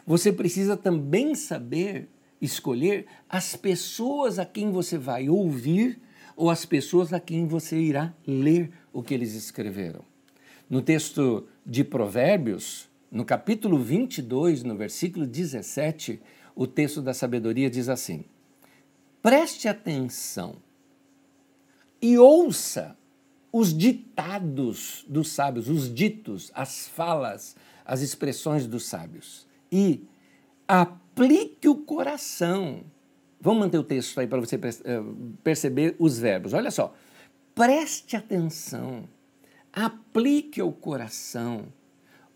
Você 0.04 0.32
precisa 0.32 0.76
também 0.76 1.36
saber 1.36 2.08
escolher 2.40 3.06
as 3.28 3.54
pessoas 3.54 4.40
a 4.40 4.44
quem 4.44 4.72
você 4.72 4.98
vai 4.98 5.28
ouvir 5.28 6.00
ou 6.36 6.50
as 6.50 6.64
pessoas 6.64 7.12
a 7.12 7.20
quem 7.20 7.46
você 7.46 7.78
irá 7.78 8.12
ler 8.26 8.72
o 8.92 9.04
que 9.04 9.14
eles 9.14 9.34
escreveram. 9.34 10.04
No 10.68 10.82
texto 10.82 11.46
de 11.64 11.84
Provérbios, 11.84 12.88
no 13.08 13.24
capítulo 13.24 13.78
22, 13.78 14.64
no 14.64 14.76
versículo 14.76 15.26
17, 15.26 16.20
o 16.56 16.66
texto 16.66 17.00
da 17.00 17.14
sabedoria 17.14 17.70
diz 17.70 17.88
assim: 17.88 18.24
preste 19.22 19.68
atenção 19.68 20.56
e 22.00 22.18
ouça 22.18 22.96
os 23.52 23.76
ditados 23.76 25.04
dos 25.08 25.30
sábios, 25.30 25.68
os 25.68 25.92
ditos, 25.92 26.50
as 26.54 26.88
falas, 26.88 27.54
as 27.84 28.00
expressões 28.00 28.66
dos 28.66 28.86
sábios. 28.86 29.46
E 29.70 30.04
aplique 30.66 31.68
o 31.68 31.76
coração. 31.76 32.82
Vamos 33.40 33.60
manter 33.60 33.78
o 33.78 33.84
texto 33.84 34.18
aí 34.18 34.26
para 34.26 34.40
você 34.40 34.56
eh, 34.56 35.02
perceber 35.44 35.94
os 35.98 36.18
verbos. 36.18 36.52
Olha 36.54 36.70
só. 36.70 36.94
Preste 37.54 38.16
atenção, 38.16 39.06
aplique 39.70 40.62
o 40.62 40.72
coração, 40.72 41.66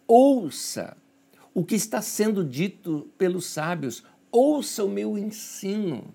ouça 0.07 0.95
o 1.55 1.65
que 1.65 1.75
está 1.75 2.03
sendo 2.03 2.45
dito 2.45 3.11
pelos 3.17 3.47
sábios, 3.47 4.05
ouça 4.31 4.85
o 4.85 4.91
meu 4.91 5.17
ensino. 5.17 6.15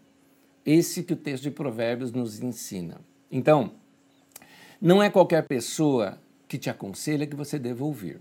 Esse 0.65 1.03
que 1.03 1.13
o 1.13 1.17
texto 1.17 1.43
de 1.43 1.51
Provérbios 1.51 2.11
nos 2.11 2.41
ensina. 2.41 3.01
Então, 3.31 3.71
não 4.79 5.01
é 5.01 5.09
qualquer 5.09 5.47
pessoa 5.47 6.19
que 6.47 6.57
te 6.57 6.69
aconselha 6.69 7.25
que 7.25 7.35
você 7.35 7.57
deva 7.57 7.83
ouvir. 7.83 8.19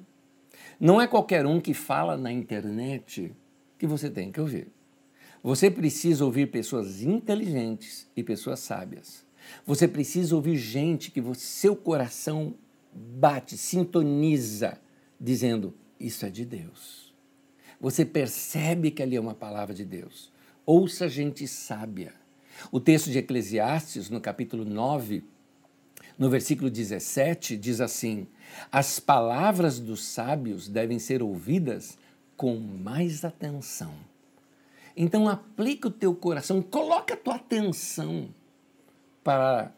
Não 0.78 1.00
é 1.00 1.06
qualquer 1.06 1.44
um 1.44 1.60
que 1.60 1.74
fala 1.74 2.16
na 2.16 2.32
internet 2.32 3.34
que 3.78 3.86
você 3.86 4.08
tem 4.08 4.30
que 4.30 4.40
ouvir. 4.40 4.68
Você 5.42 5.70
precisa 5.70 6.24
ouvir 6.24 6.46
pessoas 6.50 7.02
inteligentes 7.02 8.06
e 8.14 8.22
pessoas 8.22 8.60
sábias. 8.60 9.24
Você 9.66 9.88
precisa 9.88 10.34
ouvir 10.36 10.56
gente 10.56 11.10
que 11.10 11.22
seu 11.34 11.74
coração 11.74 12.54
bate, 12.92 13.56
sintoniza, 13.56 14.78
dizendo: 15.18 15.74
Isso 15.98 16.26
é 16.26 16.30
de 16.30 16.44
Deus. 16.44 17.12
Você 17.80 18.04
percebe 18.04 18.90
que 18.90 19.02
ali 19.02 19.16
é 19.16 19.20
uma 19.20 19.34
palavra 19.34 19.74
de 19.74 19.84
Deus. 19.84 20.30
Ouça 20.66 21.08
gente 21.08 21.48
sábia. 21.48 22.19
O 22.70 22.80
texto 22.80 23.10
de 23.10 23.18
Eclesiastes, 23.18 24.10
no 24.10 24.20
capítulo 24.20 24.64
9, 24.64 25.24
no 26.18 26.28
versículo 26.28 26.70
17, 26.70 27.56
diz 27.56 27.80
assim: 27.80 28.26
As 28.70 29.00
palavras 29.00 29.78
dos 29.78 30.04
sábios 30.04 30.68
devem 30.68 30.98
ser 30.98 31.22
ouvidas 31.22 31.98
com 32.36 32.56
mais 32.56 33.24
atenção. 33.24 33.94
Então 34.96 35.28
aplica 35.28 35.88
o 35.88 35.90
teu 35.90 36.14
coração, 36.14 36.60
coloca 36.60 37.14
a 37.14 37.16
tua 37.16 37.36
atenção 37.36 38.28
para 39.22 39.72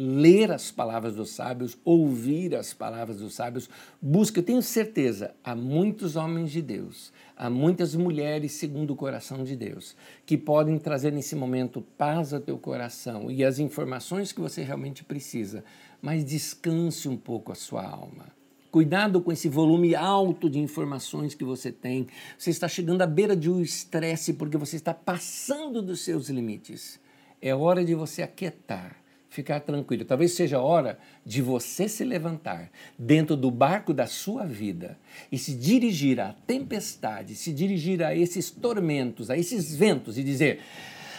ler 0.00 0.50
as 0.50 0.70
palavras 0.70 1.14
dos 1.14 1.30
sábios, 1.30 1.76
ouvir 1.84 2.56
as 2.56 2.72
palavras 2.72 3.18
dos 3.18 3.34
sábios, 3.34 3.68
busca, 4.00 4.40
eu 4.40 4.44
tenho 4.44 4.62
certeza, 4.62 5.34
há 5.44 5.54
muitos 5.54 6.16
homens 6.16 6.50
de 6.50 6.62
Deus, 6.62 7.12
há 7.36 7.50
muitas 7.50 7.94
mulheres 7.94 8.52
segundo 8.52 8.92
o 8.92 8.96
coração 8.96 9.44
de 9.44 9.54
Deus, 9.54 9.94
que 10.24 10.38
podem 10.38 10.78
trazer 10.78 11.12
nesse 11.12 11.36
momento 11.36 11.82
paz 11.98 12.32
ao 12.32 12.40
teu 12.40 12.58
coração 12.58 13.30
e 13.30 13.44
as 13.44 13.58
informações 13.58 14.32
que 14.32 14.40
você 14.40 14.62
realmente 14.62 15.04
precisa, 15.04 15.62
mas 16.00 16.24
descanse 16.24 17.08
um 17.08 17.16
pouco 17.16 17.52
a 17.52 17.54
sua 17.54 17.84
alma. 17.84 18.26
Cuidado 18.70 19.20
com 19.20 19.32
esse 19.32 19.48
volume 19.48 19.96
alto 19.96 20.48
de 20.48 20.60
informações 20.60 21.34
que 21.34 21.44
você 21.44 21.72
tem. 21.72 22.06
Você 22.38 22.50
está 22.50 22.68
chegando 22.68 23.02
à 23.02 23.06
beira 23.06 23.34
de 23.34 23.50
um 23.50 23.60
estresse 23.60 24.32
porque 24.32 24.56
você 24.56 24.76
está 24.76 24.94
passando 24.94 25.82
dos 25.82 26.02
seus 26.02 26.28
limites. 26.28 27.00
É 27.42 27.52
hora 27.52 27.84
de 27.84 27.96
você 27.96 28.22
aquietar 28.22 28.99
ficar 29.30 29.60
tranquilo. 29.60 30.04
Talvez 30.04 30.32
seja 30.32 30.58
a 30.58 30.62
hora 30.62 30.98
de 31.24 31.40
você 31.40 31.88
se 31.88 32.04
levantar 32.04 32.70
dentro 32.98 33.36
do 33.36 33.50
barco 33.50 33.94
da 33.94 34.06
sua 34.06 34.44
vida 34.44 34.98
e 35.30 35.38
se 35.38 35.54
dirigir 35.54 36.20
à 36.20 36.34
tempestade, 36.46 37.36
se 37.36 37.52
dirigir 37.52 38.02
a 38.02 38.14
esses 38.14 38.50
tormentos, 38.50 39.30
a 39.30 39.38
esses 39.38 39.74
ventos 39.74 40.18
e 40.18 40.24
dizer: 40.24 40.60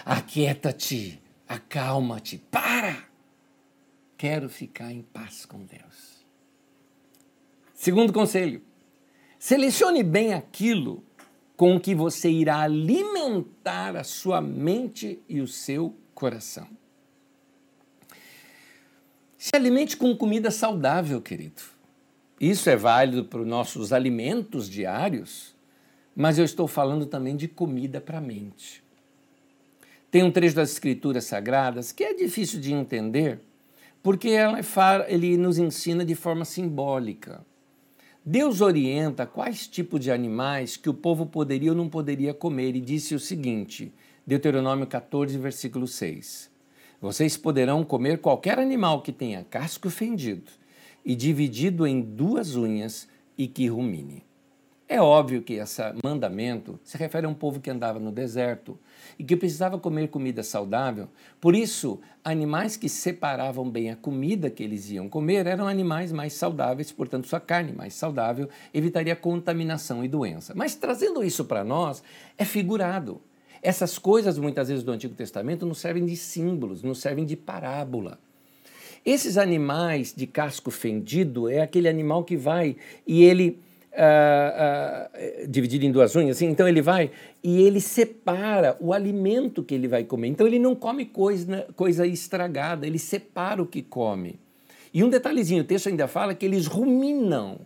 aquieta-te, 0.06 1.20
acalma-te, 1.48 2.38
para! 2.38 3.10
Quero 4.18 4.50
ficar 4.50 4.92
em 4.92 5.02
paz 5.02 5.46
com 5.46 5.60
Deus. 5.60 6.22
Segundo 7.74 8.14
conselho, 8.14 8.62
selecione 9.40 10.04
bem 10.04 10.34
aquilo 10.34 11.04
com 11.58 11.80
que 11.80 11.96
você 11.96 12.30
irá 12.30 12.62
alimentar 12.62 13.96
a 13.96 14.04
sua 14.04 14.40
mente 14.42 15.20
e 15.28 15.42
o 15.42 15.48
seu 15.48 15.96
coração. 16.14 16.81
Se 19.42 19.56
alimente 19.56 19.98
com 19.98 20.16
comida 20.16 20.52
saudável, 20.52 21.20
querido. 21.20 21.64
Isso 22.40 22.70
é 22.70 22.76
válido 22.76 23.26
para 23.26 23.42
os 23.42 23.48
nossos 23.48 23.92
alimentos 23.92 24.70
diários, 24.70 25.56
mas 26.16 26.38
eu 26.38 26.46
estou 26.46 26.68
falando 26.68 27.08
também 27.08 27.36
de 27.36 27.48
comida 27.48 28.00
para 28.00 28.20
a 28.20 28.22
mente. 28.22 28.84
Tem 30.12 30.22
um 30.22 30.30
trecho 30.30 30.56
das 30.56 30.72
Escrituras 30.72 31.24
Sagradas 31.24 31.92
que 31.92 32.04
é 32.04 32.14
difícil 32.14 32.62
de 32.62 32.72
entender, 32.72 33.40
porque 34.04 34.30
é 34.30 34.48
ele 35.08 35.36
nos 35.38 35.58
ensina 35.58 36.06
de 36.06 36.14
forma 36.14 36.46
simbólica. 36.46 37.44
Deus 38.24 38.62
orienta 38.62 39.26
quais 39.26 39.66
tipos 39.66 40.02
de 40.02 40.12
animais 40.12 40.78
que 40.78 40.88
o 40.88 40.94
povo 40.94 41.26
poderia 41.26 41.72
ou 41.72 41.78
não 41.78 41.90
poderia 41.90 42.32
comer 42.32 42.76
e 42.76 42.80
disse 42.80 43.16
o 43.16 43.20
seguinte, 43.20 43.92
Deuteronômio 44.24 44.86
14, 44.86 45.36
versículo 45.40 45.88
6. 45.88 46.51
Vocês 47.02 47.36
poderão 47.36 47.84
comer 47.84 48.20
qualquer 48.20 48.60
animal 48.60 49.02
que 49.02 49.12
tenha 49.12 49.44
casco 49.44 49.90
fendido 49.90 50.52
e 51.04 51.16
dividido 51.16 51.88
em 51.88 52.00
duas 52.00 52.56
unhas 52.56 53.08
e 53.36 53.48
que 53.48 53.68
rumine. 53.68 54.24
É 54.88 55.02
óbvio 55.02 55.42
que 55.42 55.54
esse 55.54 55.82
mandamento 56.04 56.80
se 56.84 56.98
refere 56.98 57.26
a 57.26 57.30
um 57.30 57.34
povo 57.34 57.60
que 57.60 57.72
andava 57.72 57.98
no 57.98 58.12
deserto 58.12 58.78
e 59.18 59.24
que 59.24 59.36
precisava 59.36 59.80
comer 59.80 60.10
comida 60.10 60.44
saudável. 60.44 61.08
Por 61.40 61.56
isso, 61.56 62.00
animais 62.24 62.78
que 62.78 62.88
separavam 62.88 63.68
bem 63.68 63.90
a 63.90 63.96
comida 63.96 64.52
que 64.52 64.62
eles 64.62 64.92
iam 64.92 65.10
comer 65.10 65.48
eram 65.48 65.68
animais 65.68 66.12
mais 66.12 66.34
saudáveis, 66.34 66.92
portanto, 66.92 67.26
sua 67.26 67.40
carne 67.40 67.72
mais 67.72 67.96
saudável 67.96 68.48
evitaria 68.72 69.16
contaminação 69.16 70.04
e 70.04 70.08
doença. 70.08 70.54
Mas 70.56 70.76
trazendo 70.76 71.24
isso 71.24 71.46
para 71.46 71.64
nós, 71.64 72.04
é 72.38 72.46
figurado. 72.46 73.22
Essas 73.62 74.00
coisas, 74.00 74.40
muitas 74.40 74.70
vezes, 74.70 74.84
do 74.84 74.92
Antigo 74.92 75.14
Testamento 75.14 75.66
nos 75.66 75.80
servem 75.80 76.06
de 76.06 76.16
símbolos, 76.16 76.82
nos 76.82 77.00
servem 77.00 77.26
de 77.26 77.36
parábola. 77.36 78.18
Esses 79.06 79.38
animais 79.38 80.14
de 80.16 80.28
casco 80.28 80.72
fendido 80.72 81.50
é 81.50 81.62
aquele 81.62 81.88
animal 81.88 82.24
que 82.24 82.38
vai 82.38 82.76
e 83.06 83.24
ele. 83.24 83.60
Uh, 83.92 85.44
uh, 85.44 85.48
dividido 85.50 85.84
em 85.84 85.92
duas 85.92 86.16
unhas, 86.16 86.38
assim, 86.38 86.46
então 86.46 86.66
ele 86.66 86.82
vai 86.82 87.12
e 87.44 87.62
ele 87.62 87.82
separa 87.82 88.78
o 88.80 88.94
alimento 88.94 89.62
que 89.62 89.76
ele 89.76 89.86
vai 89.86 90.06
comer. 90.06 90.30
Então 90.30 90.48
ele 90.48 90.58
não 90.58 90.74
come 90.74 91.04
coisa, 91.04 91.68
coisa 91.76 92.08
estragada, 92.08 92.88
ele 92.88 92.98
separa 92.98 93.62
o 93.62 93.68
que 93.68 93.82
come. 93.82 94.40
E 94.94 95.04
um 95.04 95.10
detalhezinho, 95.10 95.64
o 95.64 95.66
texto 95.66 95.88
ainda 95.88 96.08
fala 96.08 96.34
que 96.34 96.46
eles 96.46 96.68
ruminam, 96.68 97.60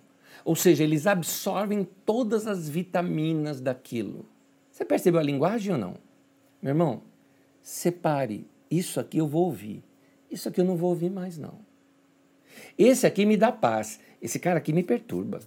ou 0.44 0.56
seja, 0.56 0.84
eles 0.84 1.06
absorvem 1.06 1.88
todas 2.04 2.48
as 2.48 2.68
vitaminas 2.68 3.62
daquilo. 3.62 4.26
Você 4.76 4.84
percebeu 4.84 5.22
a 5.22 5.24
linguagem 5.24 5.72
ou 5.72 5.78
não? 5.78 5.96
Meu 6.62 6.72
irmão, 6.72 7.02
separe, 7.62 8.46
isso 8.70 9.00
aqui 9.00 9.20
eu 9.20 9.26
vou 9.26 9.46
ouvir, 9.46 9.82
isso 10.30 10.50
aqui 10.50 10.60
eu 10.60 10.66
não 10.66 10.76
vou 10.76 10.90
ouvir 10.90 11.10
mais 11.10 11.38
não. 11.38 11.60
Esse 12.78 13.08
aqui 13.08 13.26
me 13.26 13.38
dá 13.38 13.54
paz, 13.54 14.02
esse 14.22 14.38
cara 14.38 14.58
aqui 14.58 14.74
me 14.74 14.84
perturba. 14.84 15.40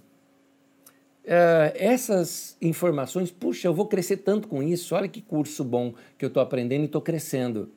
Uh, 1.25 1.69
essas 1.75 2.57
informações, 2.59 3.29
puxa, 3.29 3.67
eu 3.67 3.73
vou 3.73 3.85
crescer 3.85 4.17
tanto 4.17 4.47
com 4.47 4.63
isso, 4.63 4.95
olha 4.95 5.07
que 5.07 5.21
curso 5.21 5.63
bom 5.63 5.93
que 6.17 6.25
eu 6.25 6.29
estou 6.29 6.41
aprendendo 6.41 6.81
e 6.81 6.85
estou 6.85 6.99
crescendo. 6.99 7.71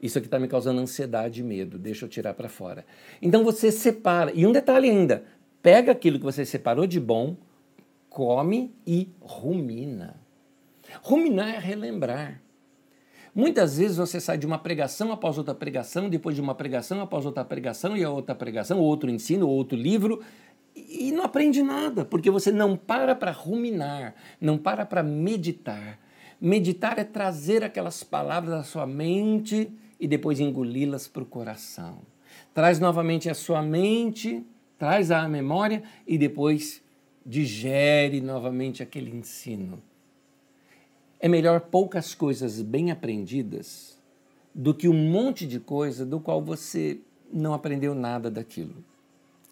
Isso 0.00 0.18
aqui 0.18 0.28
está 0.28 0.38
me 0.38 0.46
causando 0.46 0.80
ansiedade 0.80 1.40
e 1.40 1.42
medo, 1.42 1.80
deixa 1.80 2.04
eu 2.04 2.08
tirar 2.08 2.34
para 2.34 2.48
fora. 2.48 2.86
Então 3.20 3.42
você 3.42 3.72
separa, 3.72 4.30
e 4.32 4.46
um 4.46 4.52
detalhe 4.52 4.88
ainda, 4.88 5.24
pega 5.60 5.90
aquilo 5.90 6.20
que 6.20 6.24
você 6.24 6.44
separou 6.44 6.86
de 6.86 7.00
bom, 7.00 7.36
come 8.08 8.72
e 8.86 9.08
rumina. 9.20 10.21
Ruminar 11.00 11.54
é 11.54 11.58
relembrar. 11.58 12.40
Muitas 13.34 13.78
vezes 13.78 13.96
você 13.96 14.20
sai 14.20 14.36
de 14.36 14.46
uma 14.46 14.58
pregação 14.58 15.10
após 15.10 15.38
outra 15.38 15.54
pregação, 15.54 16.10
depois 16.10 16.36
de 16.36 16.42
uma 16.42 16.54
pregação 16.54 17.00
após 17.00 17.24
outra 17.24 17.42
pregação 17.44 17.96
e 17.96 18.04
a 18.04 18.10
outra 18.10 18.34
pregação, 18.34 18.78
outro 18.78 19.10
ensino, 19.10 19.48
outro 19.48 19.76
livro, 19.76 20.20
e 20.76 21.10
não 21.12 21.24
aprende 21.24 21.62
nada, 21.62 22.04
porque 22.04 22.30
você 22.30 22.52
não 22.52 22.76
para 22.76 23.14
para 23.14 23.30
ruminar, 23.30 24.14
não 24.38 24.58
para 24.58 24.84
para 24.84 25.02
meditar. 25.02 25.98
Meditar 26.38 26.98
é 26.98 27.04
trazer 27.04 27.64
aquelas 27.64 28.02
palavras 28.02 28.52
à 28.52 28.62
sua 28.64 28.86
mente 28.86 29.72
e 29.98 30.06
depois 30.06 30.40
engoli-las 30.40 31.08
para 31.08 31.22
o 31.22 31.26
coração. 31.26 32.00
Traz 32.52 32.78
novamente 32.78 33.30
a 33.30 33.34
sua 33.34 33.62
mente, 33.62 34.44
traz 34.78 35.10
à 35.10 35.26
memória 35.28 35.82
e 36.06 36.18
depois 36.18 36.82
digere 37.24 38.20
novamente 38.20 38.82
aquele 38.82 39.14
ensino. 39.14 39.82
É 41.22 41.28
melhor 41.28 41.60
poucas 41.60 42.14
coisas 42.14 42.60
bem 42.60 42.90
aprendidas 42.90 43.96
do 44.52 44.74
que 44.74 44.88
um 44.88 45.10
monte 45.10 45.46
de 45.46 45.60
coisa 45.60 46.04
do 46.04 46.18
qual 46.20 46.42
você 46.42 47.00
não 47.32 47.54
aprendeu 47.54 47.94
nada 47.94 48.28
daquilo. 48.28 48.84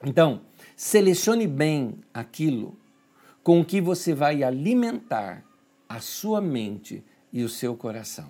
Então, 0.04 0.40
selecione 0.76 1.46
bem 1.46 1.94
aquilo 2.12 2.76
com 3.42 3.64
que 3.64 3.80
você 3.80 4.12
vai 4.12 4.42
alimentar 4.42 5.44
a 5.88 6.00
sua 6.00 6.40
mente 6.40 7.04
e 7.33 7.44
o 7.44 7.48
seu 7.48 7.76
coração. 7.76 8.28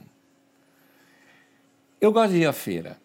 Eu 1.98 2.12
gosto 2.12 2.33
de 2.33 2.40
ir 2.40 2.46
à 2.46 2.53
feira. 2.53 3.00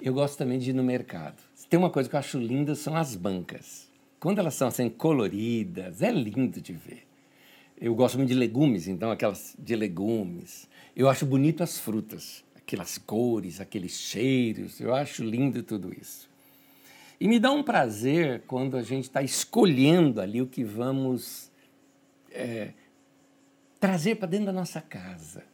Eu 0.00 0.12
gosto 0.12 0.36
também 0.36 0.58
de 0.58 0.70
ir 0.70 0.74
no 0.74 0.82
mercado. 0.82 1.40
Tem 1.70 1.78
uma 1.78 1.90
coisa 1.90 2.08
que 2.08 2.14
eu 2.16 2.20
acho 2.20 2.38
linda, 2.38 2.74
são 2.74 2.96
as 2.96 3.14
bancas. 3.14 3.88
Quando 4.18 4.40
elas 4.40 4.54
são 4.54 4.68
assim 4.68 4.90
coloridas, 4.90 6.02
é 6.02 6.10
lindo 6.10 6.60
de 6.60 6.72
ver. 6.72 7.05
Eu 7.78 7.94
gosto 7.94 8.16
muito 8.16 8.30
de 8.30 8.34
legumes, 8.34 8.88
então 8.88 9.10
aquelas 9.10 9.54
de 9.58 9.76
legumes. 9.76 10.68
Eu 10.94 11.08
acho 11.08 11.26
bonito 11.26 11.62
as 11.62 11.78
frutas, 11.78 12.42
aquelas 12.54 12.96
cores, 12.96 13.60
aqueles 13.60 13.92
cheiros. 13.92 14.80
Eu 14.80 14.94
acho 14.94 15.22
lindo 15.22 15.62
tudo 15.62 15.92
isso. 15.92 16.28
E 17.20 17.28
me 17.28 17.38
dá 17.38 17.50
um 17.50 17.62
prazer 17.62 18.42
quando 18.46 18.76
a 18.76 18.82
gente 18.82 19.04
está 19.04 19.22
escolhendo 19.22 20.20
ali 20.20 20.40
o 20.40 20.46
que 20.46 20.64
vamos 20.64 21.50
é, 22.30 22.72
trazer 23.80 24.16
para 24.16 24.28
dentro 24.28 24.46
da 24.46 24.52
nossa 24.52 24.80
casa. 24.80 25.44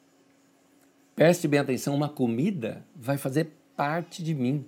Preste 1.15 1.47
bem 1.47 1.61
atenção, 1.61 1.95
uma 1.95 2.09
comida 2.09 2.85
vai 2.95 3.19
fazer 3.19 3.51
parte 3.77 4.23
de 4.23 4.35
mim. 4.35 4.65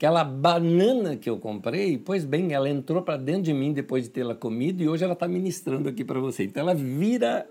Aquela 0.00 0.24
banana 0.24 1.14
que 1.14 1.28
eu 1.28 1.36
comprei, 1.36 1.98
pois 1.98 2.24
bem, 2.24 2.54
ela 2.54 2.70
entrou 2.70 3.02
para 3.02 3.18
dentro 3.18 3.42
de 3.42 3.52
mim 3.52 3.70
depois 3.70 4.04
de 4.04 4.08
tê-la 4.08 4.34
comido 4.34 4.82
e 4.82 4.88
hoje 4.88 5.04
ela 5.04 5.12
está 5.12 5.28
ministrando 5.28 5.90
aqui 5.90 6.02
para 6.02 6.18
você. 6.18 6.44
Então 6.44 6.62
ela 6.62 6.74
vira 6.74 7.46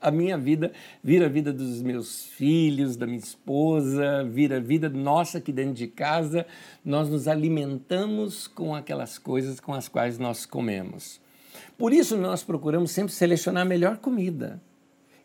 a 0.00 0.08
minha 0.08 0.38
vida, 0.38 0.70
vira 1.02 1.26
a 1.26 1.28
vida 1.28 1.52
dos 1.52 1.82
meus 1.82 2.24
filhos, 2.24 2.96
da 2.96 3.04
minha 3.04 3.18
esposa, 3.18 4.22
vira 4.22 4.58
a 4.58 4.60
vida 4.60 4.88
nossa 4.88 5.38
aqui 5.38 5.50
dentro 5.50 5.74
de 5.74 5.88
casa. 5.88 6.46
Nós 6.84 7.08
nos 7.08 7.26
alimentamos 7.26 8.46
com 8.46 8.76
aquelas 8.76 9.18
coisas 9.18 9.58
com 9.58 9.74
as 9.74 9.88
quais 9.88 10.20
nós 10.20 10.46
comemos. 10.46 11.20
Por 11.76 11.92
isso 11.92 12.16
nós 12.16 12.44
procuramos 12.44 12.92
sempre 12.92 13.12
selecionar 13.12 13.62
a 13.62 13.68
melhor 13.68 13.96
comida. 13.96 14.62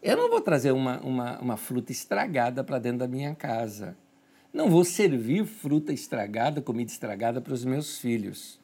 Eu 0.02 0.18
não 0.18 0.28
vou 0.28 0.42
trazer 0.42 0.72
uma, 0.72 1.00
uma, 1.02 1.40
uma 1.40 1.56
fruta 1.56 1.92
estragada 1.92 2.64
para 2.64 2.80
dentro 2.80 2.98
da 2.98 3.08
minha 3.08 3.36
casa. 3.36 3.96
Não 4.54 4.70
vou 4.70 4.86
servir 4.86 5.46
fruta 5.46 5.92
estragada, 5.92 6.62
comida 6.62 6.92
estragada 6.92 7.42
para 7.42 7.54
os 7.56 7.66
meus 7.66 7.98
filhos. 7.98 8.60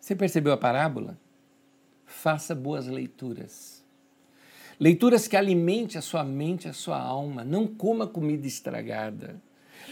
Você 0.00 0.16
percebeu 0.16 0.54
a 0.54 0.56
parábola? 0.56 1.18
Faça 2.06 2.54
boas 2.54 2.86
leituras. 2.86 3.84
Leituras 4.80 5.28
que 5.28 5.36
alimente 5.36 5.98
a 5.98 6.02
sua 6.02 6.24
mente, 6.24 6.66
a 6.66 6.72
sua 6.72 6.98
alma. 6.98 7.44
Não 7.44 7.66
coma 7.66 8.06
comida 8.06 8.46
estragada. 8.46 9.40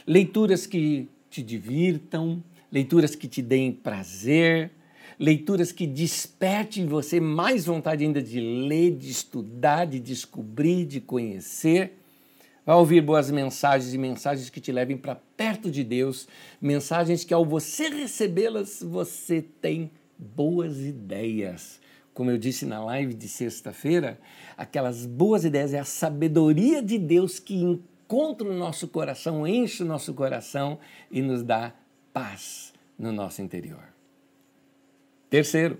Leituras 0.06 0.66
que 0.66 1.08
te 1.28 1.42
divirtam, 1.42 2.42
leituras 2.72 3.14
que 3.14 3.28
te 3.28 3.42
deem 3.42 3.72
prazer, 3.72 4.70
leituras 5.18 5.70
que 5.70 5.86
despertem 5.86 6.84
em 6.84 6.86
você 6.86 7.20
mais 7.20 7.66
vontade 7.66 8.04
ainda 8.04 8.22
de 8.22 8.40
ler, 8.40 8.96
de 8.96 9.10
estudar, 9.10 9.84
de 9.84 10.00
descobrir, 10.00 10.86
de 10.86 11.00
conhecer. 11.00 11.98
Vai 12.64 12.76
ouvir 12.76 13.02
boas 13.02 13.30
mensagens 13.30 13.92
e 13.92 13.98
mensagens 13.98 14.48
que 14.48 14.60
te 14.60 14.72
levem 14.72 14.96
para 14.96 15.16
perto 15.36 15.70
de 15.70 15.84
Deus, 15.84 16.26
mensagens 16.60 17.22
que 17.22 17.34
ao 17.34 17.44
você 17.44 17.88
recebê-las, 17.88 18.82
você 18.82 19.42
tem 19.60 19.90
boas 20.18 20.78
ideias. 20.78 21.78
Como 22.14 22.30
eu 22.30 22.38
disse 22.38 22.64
na 22.64 22.82
live 22.82 23.12
de 23.12 23.28
sexta-feira, 23.28 24.18
aquelas 24.56 25.04
boas 25.04 25.44
ideias 25.44 25.74
é 25.74 25.78
a 25.78 25.84
sabedoria 25.84 26.82
de 26.82 26.96
Deus 26.96 27.38
que 27.38 27.54
encontra 27.54 28.48
o 28.48 28.54
nosso 28.54 28.88
coração, 28.88 29.46
enche 29.46 29.82
o 29.82 29.86
nosso 29.86 30.14
coração 30.14 30.78
e 31.10 31.20
nos 31.20 31.42
dá 31.42 31.74
paz 32.14 32.72
no 32.98 33.12
nosso 33.12 33.42
interior. 33.42 33.92
Terceiro, 35.28 35.78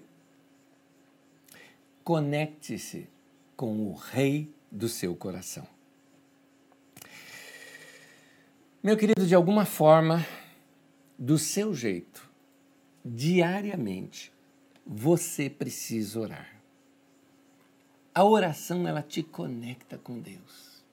conecte-se 2.02 3.08
com 3.56 3.86
o 3.86 3.94
Rei 3.94 4.52
do 4.70 4.88
seu 4.88 5.14
coração. 5.14 5.73
Meu 8.84 8.98
querido, 8.98 9.26
de 9.26 9.34
alguma 9.34 9.64
forma, 9.64 10.26
do 11.18 11.38
seu 11.38 11.72
jeito, 11.72 12.28
diariamente, 13.02 14.30
você 14.86 15.48
precisa 15.48 16.20
orar. 16.20 16.54
A 18.14 18.22
oração 18.22 18.86
ela 18.86 19.00
te 19.00 19.22
conecta 19.22 19.96
com 19.96 20.20
Deus. 20.20 20.84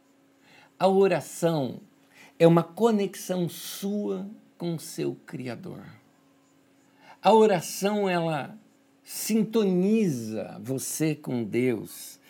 A 0.79 0.87
oração 0.87 1.81
é 2.39 2.47
uma 2.47 2.63
conexão 2.63 3.49
sua 3.49 4.25
com 4.57 4.79
seu 4.79 5.17
criador. 5.25 5.85
A 7.21 7.33
oração 7.33 8.07
ela 8.07 8.57
sintoniza 9.03 10.57
você 10.63 11.13
com 11.13 11.43
Deus 11.43 12.20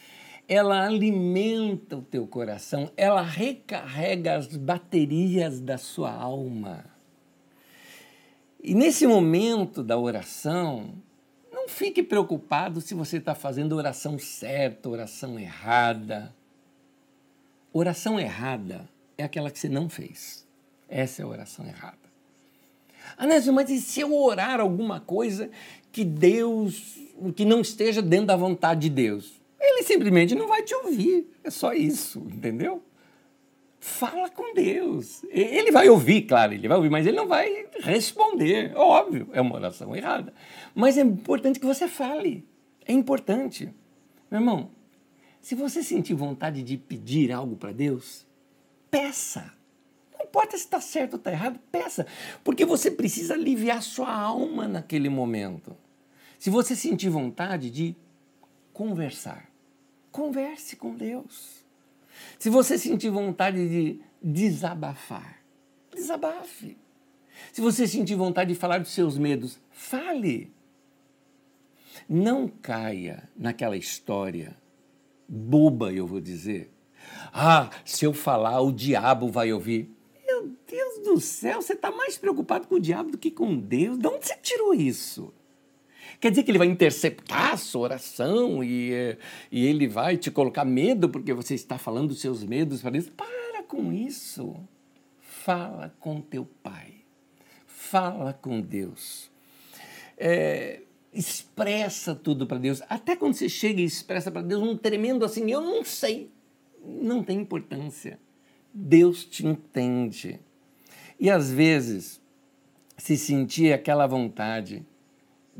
ela 0.52 0.86
alimenta 0.86 1.96
o 1.96 2.02
teu 2.02 2.28
coração, 2.28 2.92
ela 2.98 3.22
recarrega 3.22 4.36
as 4.36 4.48
baterias 4.48 5.62
da 5.62 5.78
sua 5.78 6.12
alma. 6.12 6.84
E 8.62 8.76
nesse 8.76 9.08
momento 9.08 9.82
da 9.82 9.98
oração, 9.98 10.94
não 11.54 11.70
fique 11.70 12.04
preocupado 12.04 12.82
se 12.82 12.94
você 12.94 13.16
está 13.16 13.34
fazendo 13.34 13.78
oração 13.78 14.20
certa, 14.20 14.90
oração 14.90 15.40
errada. 15.40 16.36
Oração 17.72 18.20
errada 18.20 18.90
é 19.18 19.24
aquela 19.24 19.50
que 19.50 19.58
você 19.58 19.70
não 19.70 19.88
fez. 19.88 20.46
Essa 20.90 21.22
é 21.22 21.24
a 21.24 21.30
oração 21.30 21.66
errada. 21.66 21.96
Anésio, 23.16 23.54
mas 23.54 23.70
e 23.70 23.80
se 23.80 24.02
eu 24.02 24.14
orar 24.14 24.60
alguma 24.60 25.00
coisa 25.00 25.50
que 25.94 26.04
Deus, 26.04 27.00
que 27.38 27.46
não 27.46 27.62
esteja 27.62 28.02
dentro 28.02 28.28
da 28.28 28.36
vontade 28.36 28.82
de 28.82 28.90
Deus? 28.90 29.41
Ele 29.62 29.84
simplesmente 29.84 30.34
não 30.34 30.48
vai 30.48 30.64
te 30.64 30.74
ouvir. 30.74 31.32
É 31.44 31.52
só 31.52 31.72
isso, 31.72 32.20
entendeu? 32.20 32.84
Fala 33.80 34.30
com 34.30 34.54
Deus. 34.54 35.24
Ele 35.30 35.72
vai 35.72 35.88
ouvir, 35.88 36.24
claro, 36.24 36.54
ele 36.54 36.68
vai 36.68 36.78
ouvir, 36.78 36.90
mas 36.90 37.06
ele 37.06 37.18
não 37.18 37.28
vai 37.28 37.68
responder. 37.80 38.76
Óbvio, 38.76 39.30
é 39.34 39.40
uma 39.40 39.56
oração 39.56 39.96
errada. 39.96 40.34
Mas 40.74 40.98
é 40.98 41.02
importante 41.02 41.60
que 41.60 41.66
você 41.66 41.88
fale. 41.88 42.48
É 42.88 42.92
importante. 42.92 43.72
Meu 44.30 44.40
irmão, 44.40 44.72
se 45.40 45.54
você 45.56 45.84
sentir 45.84 46.14
vontade 46.16 46.64
de 46.64 46.78
pedir 46.78 47.32
algo 47.32 47.56
para 47.56 47.72
Deus, 47.72 48.26
peça. 48.90 49.52
Não 50.14 50.26
importa 50.26 50.58
se 50.58 50.64
está 50.64 50.80
certo 50.80 51.14
ou 51.14 51.18
está 51.18 51.32
errado, 51.32 51.60
peça. 51.72 52.06
Porque 52.44 52.66
você 52.66 52.90
precisa 52.90 53.36
aliviar 53.36 53.82
sua 53.82 54.12
alma 54.12 54.68
naquele 54.68 55.10
momento. 55.10 55.76
Se 56.38 56.50
você 56.50 56.76
sentir 56.76 57.10
vontade 57.10 57.70
de 57.70 57.96
conversar, 58.74 59.51
converse 60.12 60.76
com 60.76 60.96
Deus. 60.96 61.66
Se 62.38 62.50
você 62.50 62.78
sentir 62.78 63.10
vontade 63.10 63.68
de 63.68 64.00
desabafar, 64.22 65.42
desabafe. 65.94 66.78
Se 67.52 67.62
você 67.62 67.88
sentir 67.88 68.16
vontade 68.16 68.54
de 68.54 68.60
falar 68.60 68.80
dos 68.80 68.92
seus 68.92 69.18
medos, 69.18 69.60
fale. 69.72 70.54
Não 72.08 72.48
caia 72.48 73.30
naquela 73.36 73.78
história 73.78 74.56
boba, 75.32 75.94
eu 75.94 76.06
vou 76.06 76.20
dizer. 76.20 76.70
Ah, 77.32 77.70
se 77.86 78.06
eu 78.06 78.14
falar, 78.14 78.60
o 78.60 78.72
diabo 78.72 79.30
vai 79.30 79.54
ouvir. 79.54 79.90
Meu 80.28 80.56
Deus 80.68 81.00
do 81.04 81.20
céu, 81.22 81.62
você 81.62 81.74
está 81.74 81.90
mais 81.90 82.18
preocupado 82.18 82.68
com 82.68 82.76
o 82.76 82.80
diabo 82.80 83.12
do 83.12 83.18
que 83.18 83.32
com 83.32 83.58
Deus. 83.58 83.98
De 83.98 84.08
onde 84.08 84.28
você 84.28 84.36
tirou 84.38 84.74
isso? 84.74 85.34
Quer 86.22 86.30
dizer 86.30 86.44
que 86.44 86.52
ele 86.52 86.60
vai 86.60 86.68
interceptar 86.68 87.54
a 87.54 87.58
sua 87.58 87.82
oração 87.82 88.64
e, 88.64 89.18
e 89.52 89.66
ele 89.66 89.88
vai 89.88 90.16
te 90.16 90.30
colocar 90.30 90.64
medo 90.64 91.10
porque 91.10 91.34
você 91.34 91.56
está 91.56 91.80
falando 91.80 92.14
seus 92.14 92.44
medos 92.44 92.80
para 92.80 92.92
Deus? 92.92 93.10
Para 93.10 93.64
com 93.64 93.92
isso. 93.92 94.56
Fala 95.20 95.92
com 96.00 96.22
teu 96.22 96.46
pai. 96.62 96.94
Fala 97.66 98.34
com 98.34 98.62
Deus. 98.62 99.32
É, 100.16 100.82
expressa 101.12 102.14
tudo 102.14 102.46
para 102.46 102.60
Deus. 102.60 102.84
Até 102.88 103.16
quando 103.16 103.34
você 103.34 103.50
chega 103.50 103.82
e 103.82 103.86
expressa 103.86 104.30
para 104.30 104.44
Deus 104.44 104.62
um 104.62 104.78
tremendo 104.78 105.26
assim, 105.26 105.50
eu 105.50 105.60
não 105.60 105.84
sei. 105.84 106.30
Não 106.86 107.24
tem 107.24 107.40
importância. 107.40 108.20
Deus 108.72 109.26
te 109.26 109.48
entende. 109.48 110.40
E 111.20 111.32
às 111.32 111.52
vezes, 111.52 112.22
se 112.96 113.18
sentir 113.18 113.74
aquela 113.74 114.06
vontade 114.06 114.86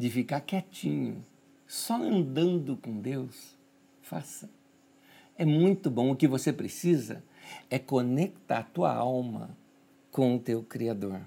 de 0.02 0.10
ficar 0.10 0.42
quietinho, 0.42 1.24
só 1.68 1.94
andando 1.94 2.76
com 2.76 3.00
Deus, 3.00 3.56
faça. 4.02 4.50
É 5.38 5.46
muito 5.46 5.92
bom. 5.92 6.10
O 6.10 6.16
que 6.16 6.28
você 6.28 6.52
precisa 6.52 7.24
é 7.70 7.78
conectar 7.78 8.58
a 8.58 8.64
tua 8.64 8.92
alma 8.92 9.56
com 10.10 10.36
o 10.36 10.40
teu 10.40 10.64
Criador. 10.64 11.22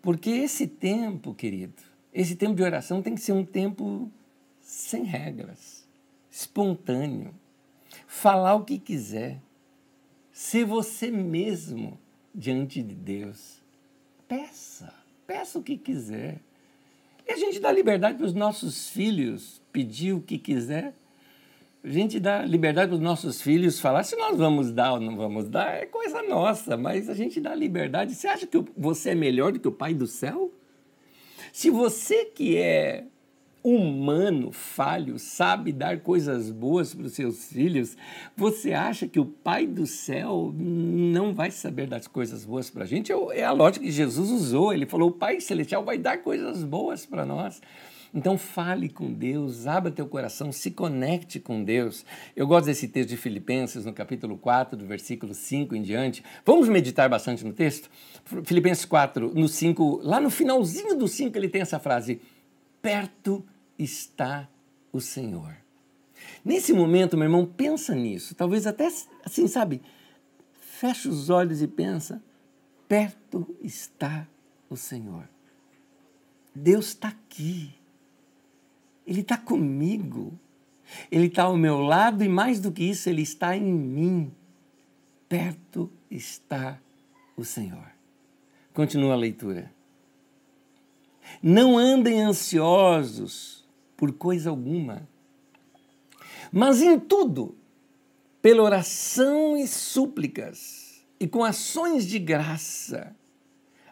Porque 0.00 0.30
esse 0.30 0.68
tempo, 0.68 1.34
querido, 1.34 1.82
esse 2.12 2.36
tempo 2.36 2.54
de 2.54 2.62
oração 2.62 3.02
tem 3.02 3.16
que 3.16 3.20
ser 3.20 3.32
um 3.32 3.44
tempo 3.44 4.08
sem 4.60 5.02
regras, 5.02 5.84
espontâneo. 6.30 7.34
Falar 8.06 8.54
o 8.54 8.64
que 8.64 8.78
quiser, 8.78 9.42
ser 10.30 10.64
você 10.64 11.10
mesmo 11.10 11.98
diante 12.32 12.80
de 12.80 12.94
Deus. 12.94 13.60
Peça, 14.28 14.94
peça 15.26 15.58
o 15.58 15.62
que 15.64 15.76
quiser. 15.76 16.40
E 17.26 17.32
a 17.32 17.36
gente 17.36 17.58
dá 17.58 17.72
liberdade 17.72 18.16
para 18.16 18.26
os 18.26 18.34
nossos 18.34 18.88
filhos 18.90 19.62
pedir 19.72 20.12
o 20.12 20.20
que 20.20 20.38
quiser. 20.38 20.94
A 21.82 21.88
gente 21.88 22.18
dá 22.18 22.42
liberdade 22.42 22.88
para 22.88 22.96
os 22.96 23.02
nossos 23.02 23.42
filhos 23.42 23.80
falar 23.80 24.04
se 24.04 24.16
nós 24.16 24.38
vamos 24.38 24.72
dar 24.72 24.94
ou 24.94 25.00
não 25.00 25.16
vamos 25.16 25.48
dar, 25.48 25.74
é 25.74 25.86
coisa 25.86 26.22
nossa, 26.22 26.76
mas 26.76 27.08
a 27.08 27.14
gente 27.14 27.40
dá 27.40 27.54
liberdade. 27.54 28.14
Você 28.14 28.26
acha 28.26 28.46
que 28.46 28.62
você 28.76 29.10
é 29.10 29.14
melhor 29.14 29.52
do 29.52 29.60
que 29.60 29.68
o 29.68 29.72
Pai 29.72 29.92
do 29.92 30.06
céu? 30.06 30.52
Se 31.52 31.70
você 31.70 32.24
que 32.24 32.56
é 32.56 33.04
humano, 33.64 34.52
falho, 34.52 35.18
sabe 35.18 35.72
dar 35.72 36.00
coisas 36.00 36.50
boas 36.50 36.94
para 36.94 37.06
os 37.06 37.14
seus 37.14 37.46
filhos, 37.46 37.96
você 38.36 38.74
acha 38.74 39.08
que 39.08 39.18
o 39.18 39.24
Pai 39.24 39.66
do 39.66 39.86
céu 39.86 40.52
não 40.54 41.32
vai 41.32 41.50
saber 41.50 41.86
das 41.86 42.06
coisas 42.06 42.44
boas 42.44 42.68
para 42.68 42.84
a 42.84 42.86
gente? 42.86 43.10
É, 43.10 43.16
é 43.38 43.44
a 43.44 43.52
lógica 43.52 43.86
que 43.86 43.90
Jesus 43.90 44.30
usou. 44.30 44.70
Ele 44.74 44.84
falou: 44.84 45.08
o 45.08 45.12
Pai 45.12 45.40
Celestial 45.40 45.82
vai 45.82 45.96
dar 45.96 46.18
coisas 46.18 46.62
boas 46.62 47.06
para 47.06 47.24
nós. 47.24 47.62
Então 48.14 48.38
fale 48.38 48.88
com 48.88 49.12
Deus, 49.12 49.66
abra 49.66 49.90
teu 49.90 50.06
coração, 50.06 50.52
se 50.52 50.70
conecte 50.70 51.40
com 51.40 51.64
Deus. 51.64 52.04
Eu 52.36 52.46
gosto 52.46 52.66
desse 52.66 52.86
texto 52.86 53.08
de 53.08 53.16
Filipenses, 53.16 53.84
no 53.84 53.92
capítulo 53.92 54.36
4, 54.36 54.76
do 54.76 54.86
versículo 54.86 55.34
5 55.34 55.74
em 55.74 55.82
diante. 55.82 56.22
Vamos 56.44 56.68
meditar 56.68 57.08
bastante 57.08 57.44
no 57.44 57.52
texto? 57.52 57.90
Filipenses 58.44 58.84
4, 58.84 59.32
no 59.34 59.48
5, 59.48 60.00
lá 60.04 60.20
no 60.20 60.30
finalzinho 60.30 60.96
do 60.96 61.08
5 61.08 61.36
ele 61.36 61.48
tem 61.48 61.62
essa 61.62 61.80
frase: 61.80 62.20
perto 62.80 63.44
está 63.78 64.48
o 64.92 65.00
Senhor. 65.00 65.56
Nesse 66.44 66.72
momento, 66.72 67.16
meu 67.16 67.26
irmão, 67.26 67.46
pensa 67.46 67.94
nisso. 67.94 68.34
Talvez 68.34 68.66
até 68.66 68.88
assim, 69.24 69.46
sabe? 69.46 69.82
Fecha 70.52 71.08
os 71.08 71.30
olhos 71.30 71.62
e 71.62 71.68
pensa: 71.68 72.22
perto 72.88 73.56
está 73.60 74.26
o 74.68 74.76
Senhor. 74.76 75.28
Deus 76.54 76.88
está 76.88 77.08
aqui. 77.08 77.74
Ele 79.06 79.20
está 79.20 79.36
comigo. 79.36 80.38
Ele 81.10 81.26
está 81.26 81.44
ao 81.44 81.56
meu 81.56 81.80
lado 81.80 82.22
e 82.22 82.28
mais 82.28 82.60
do 82.60 82.70
que 82.70 82.84
isso, 82.84 83.08
ele 83.08 83.22
está 83.22 83.56
em 83.56 83.72
mim. 83.72 84.32
Perto 85.28 85.90
está 86.10 86.78
o 87.36 87.44
Senhor. 87.44 87.90
Continua 88.72 89.14
a 89.14 89.16
leitura. 89.16 89.72
Não 91.42 91.78
andem 91.78 92.20
ansiosos 92.20 93.63
por 93.96 94.12
coisa 94.12 94.50
alguma. 94.50 95.08
Mas 96.52 96.82
em 96.82 96.98
tudo, 96.98 97.56
pela 98.40 98.62
oração 98.62 99.56
e 99.56 99.66
súplicas, 99.66 101.04
e 101.18 101.26
com 101.26 101.42
ações 101.42 102.06
de 102.06 102.18
graça, 102.18 103.14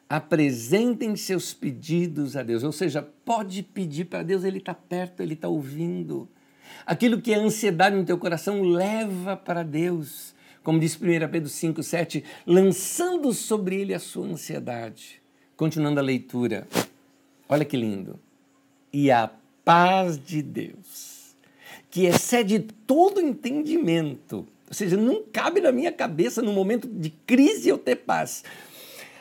apresentem 0.09 1.17
seus 1.17 1.55
pedidos 1.55 2.37
a 2.37 2.43
Deus. 2.43 2.63
Ou 2.63 2.73
seja, 2.73 3.03
pode 3.25 3.63
pedir 3.63 4.05
para 4.05 4.23
Deus, 4.23 4.45
Ele 4.45 4.59
está 4.59 4.75
perto, 4.75 5.23
Ele 5.23 5.35
está 5.35 5.49
ouvindo. 5.49 6.29
Aquilo 6.85 7.21
que 7.21 7.33
é 7.33 7.37
ansiedade 7.37 7.97
no 7.97 8.05
teu 8.05 8.19
coração, 8.19 8.63
leva 8.63 9.37
para 9.37 9.63
Deus. 9.63 10.35
Como 10.63 10.79
diz 10.79 10.95
1 10.97 10.99
Pedro 11.31 11.49
5, 11.49 11.83
7, 11.83 12.25
lançando 12.47 13.33
sobre 13.33 13.81
Ele 13.81 13.95
a 13.95 13.99
sua 13.99 14.27
ansiedade. 14.27 15.23
Continuando 15.57 15.99
a 15.99 16.03
leitura. 16.03 16.69
Olha 17.49 17.65
que 17.65 17.77
lindo. 17.77 18.21
E 18.93 19.11
a 19.11 19.31
paz 19.65 20.19
de 20.19 20.43
Deus, 20.43 21.35
que 21.91 22.07
excede 22.07 22.61
todo 22.61 23.21
entendimento, 23.21 24.47
ou 24.69 24.75
seja, 24.75 24.97
não 24.97 25.23
cabe 25.33 25.61
na 25.61 25.71
minha 25.71 25.93
cabeça 25.93 26.41
no 26.41 26.53
momento 26.53 26.89
de 26.89 27.11
crise 27.11 27.69
eu 27.69 27.79
ter 27.79 27.97
paz. 27.97 28.43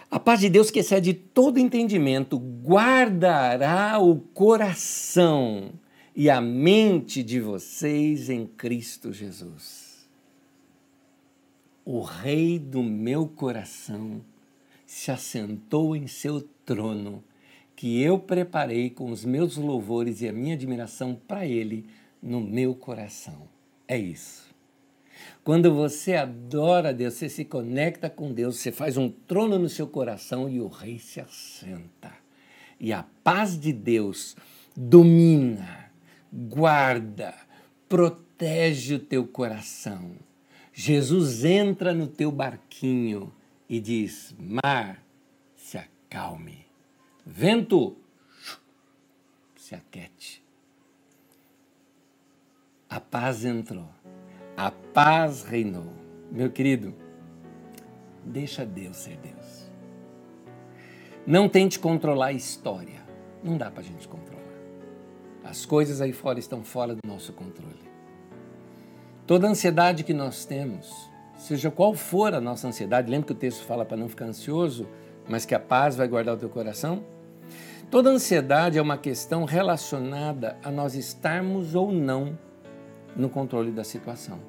A 0.10 0.20
paz 0.20 0.39
de 0.39 0.50
Deus 0.50 0.70
que 0.70 0.80
excede 0.80 1.14
todo 1.14 1.58
entendimento 1.58 2.38
guardará 2.38 4.00
o 4.00 4.20
coração 4.20 5.72
e 6.16 6.30
a 6.30 6.42
mente 6.42 7.24
de 7.24 7.39
vocês 7.39 8.30
em 8.30 8.46
Cristo 8.46 9.14
Jesus. 9.14 10.10
O 11.86 12.02
Rei 12.02 12.60
do 12.60 12.84
meu 12.84 13.26
coração 13.28 14.22
se 14.86 15.10
assentou 15.10 15.96
em 15.96 16.08
seu 16.08 16.42
trono 16.66 17.24
que 17.82 18.00
eu 18.00 18.20
preparei 18.20 18.92
com 18.92 19.10
os 19.10 19.26
meus 19.26 19.58
louvores 19.58 20.22
e 20.22 20.28
a 20.28 20.32
minha 20.32 20.54
admiração 20.54 21.16
para 21.16 21.48
Ele 21.48 21.88
no 22.22 22.40
meu 22.40 22.76
coração. 22.76 23.50
É 23.88 23.98
isso. 23.98 24.54
Quando 25.44 25.74
você 25.74 26.14
adora 26.14 26.94
Deus, 26.94 27.16
você 27.16 27.28
se 27.28 27.44
conecta 27.44 28.08
com 28.08 28.32
Deus, 28.32 28.58
você 28.58 28.72
faz 28.72 28.98
um 28.98 29.10
trono 29.10 29.58
no 29.58 29.68
seu 29.68 29.88
coração 29.88 30.48
e 30.48 30.62
o 30.62 30.68
rei 30.68 31.00
se 31.00 31.20
assenta. 31.20 32.12
E 32.80 32.94
a 32.94 33.04
paz 33.24 33.60
de 33.60 33.74
Deus 33.74 34.38
domina, 34.78 35.92
guarda, 36.32 37.34
protege 37.90 38.94
o 38.94 39.00
teu 39.00 39.26
coração. 39.26 40.12
Jesus 40.72 41.44
entra 41.44 41.96
no 41.96 42.06
teu 42.06 42.32
barquinho 42.32 43.34
e 43.68 43.80
diz: 43.80 44.36
Mar, 44.38 45.04
se 45.56 45.80
acalme. 45.80 46.70
Vento, 47.26 47.95
se 49.55 49.76
aquete. 49.76 50.43
A 52.89 52.99
paz 52.99 53.45
entrou. 53.45 53.88
A 54.57 54.72
paz 54.72 55.43
reinou. 55.43 55.93
Meu 56.32 56.49
querido, 56.49 56.93
deixa 58.24 58.65
Deus 58.65 58.97
ser 58.97 59.17
Deus. 59.17 59.72
Não 61.26 61.47
tente 61.47 61.80
controlar 61.80 62.28
a 62.28 62.34
história. 62.34 63.01
Não 63.43 63.57
dá 63.57 63.69
para 63.69 63.82
a 63.82 63.84
gente 63.86 64.07
controlar. 64.07 64.41
As 65.43 65.65
coisas 65.65 66.01
aí 66.01 66.13
fora 66.13 66.39
estão 66.39 66.63
fora 66.63 66.95
do 66.95 67.07
nosso 67.07 67.34
controle. 67.34 67.91
Toda 69.26 69.47
ansiedade 69.47 70.03
que 70.03 70.13
nós 70.13 70.45
temos, 70.45 71.09
seja 71.38 71.72
qual 71.72 71.93
for 71.93 72.34
a 72.34 72.41
nossa 72.41 72.67
ansiedade, 72.67 73.09
lembra 73.09 73.28
que 73.28 73.34
o 73.34 73.36
texto 73.36 73.63
fala 73.65 73.86
para 73.86 73.97
não 73.97 74.09
ficar 74.09 74.26
ansioso, 74.26 74.88
mas 75.28 75.45
que 75.45 75.55
a 75.55 75.59
paz 75.59 75.95
vai 75.95 76.07
guardar 76.07 76.36
o 76.36 76.38
teu 76.38 76.49
coração? 76.49 77.03
Toda 77.89 78.09
ansiedade 78.09 78.78
é 78.78 78.82
uma 78.82 78.97
questão 78.97 79.43
relacionada 79.43 80.57
a 80.63 80.72
nós 80.72 80.95
estarmos 80.95 81.76
ou 81.76 81.91
não 81.91 82.38
no 83.15 83.30
controle 83.30 83.72
da 83.72 83.84
situação. 83.84 84.39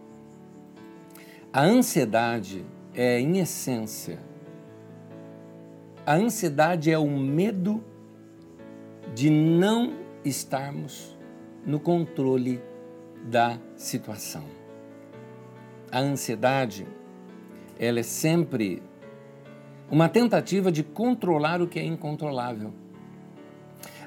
A 1.52 1.62
ansiedade 1.62 2.64
é, 2.94 3.18
em 3.20 3.38
essência, 3.38 4.18
a 6.06 6.14
ansiedade 6.14 6.90
é 6.90 6.98
o 6.98 7.08
medo 7.08 7.82
de 9.14 9.28
não 9.30 9.92
estarmos 10.24 11.16
no 11.66 11.78
controle 11.78 12.62
da 13.24 13.58
situação. 13.76 14.44
A 15.90 15.98
ansiedade, 15.98 16.86
ela 17.78 18.00
é 18.00 18.02
sempre 18.02 18.82
uma 19.93 20.09
tentativa 20.09 20.72
de 20.72 20.82
controlar 20.82 21.61
o 21.61 21.68
que 21.68 21.78
é 21.78 21.84
incontrolável. 21.84 22.72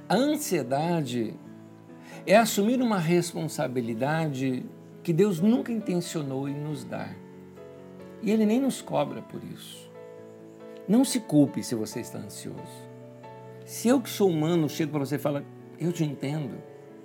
A 0.10 0.16
ansiedade 0.16 1.36
é 2.26 2.36
assumir 2.36 2.82
uma 2.82 2.98
responsabilidade 2.98 4.66
que 5.04 5.14
Deus 5.14 5.40
nunca 5.40 5.72
intencionou 5.72 6.50
em 6.50 6.56
nos 6.56 6.84
dar. 6.84 7.16
E 8.24 8.32
Ele 8.32 8.48
nem 8.48 8.60
nos 8.60 8.82
cobra 8.82 9.22
por 9.22 9.40
isso. 9.44 9.88
Não 10.88 11.06
se 11.06 11.20
culpe 11.20 11.62
se 11.62 11.76
você 11.76 12.00
está 12.00 12.18
ansioso. 12.18 12.90
Se 13.64 13.88
eu 13.88 14.02
que 14.02 14.10
sou 14.10 14.32
humano 14.32 14.68
chego 14.68 14.92
para 14.92 15.06
você 15.06 15.18
e 15.18 15.20
falo, 15.20 15.44
eu 15.80 15.92
te 15.92 16.04
entendo, 16.04 16.56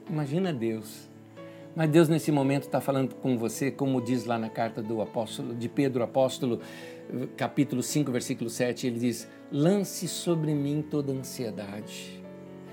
imagina 0.09 0.55
Deus. 0.55 1.09
Mas 1.75 1.89
Deus 1.89 2.09
nesse 2.09 2.33
momento 2.33 2.64
está 2.64 2.81
falando 2.81 3.14
com 3.14 3.39
você, 3.39 3.71
como 3.71 4.01
diz 4.01 4.25
lá 4.25 4.39
na 4.39 4.49
carta 4.49 4.83
do 4.83 5.01
apóstolo, 5.01 5.55
de 5.55 5.68
Pedro 5.68 6.03
apóstolo, 6.03 6.61
capítulo 7.37 7.83
5, 7.83 8.11
versículo 8.11 8.51
7, 8.51 8.89
ele 8.89 8.99
diz: 8.99 9.29
"Lance 9.53 10.09
sobre 10.09 10.53
mim 10.53 10.85
toda 10.89 11.12
ansiedade". 11.12 12.21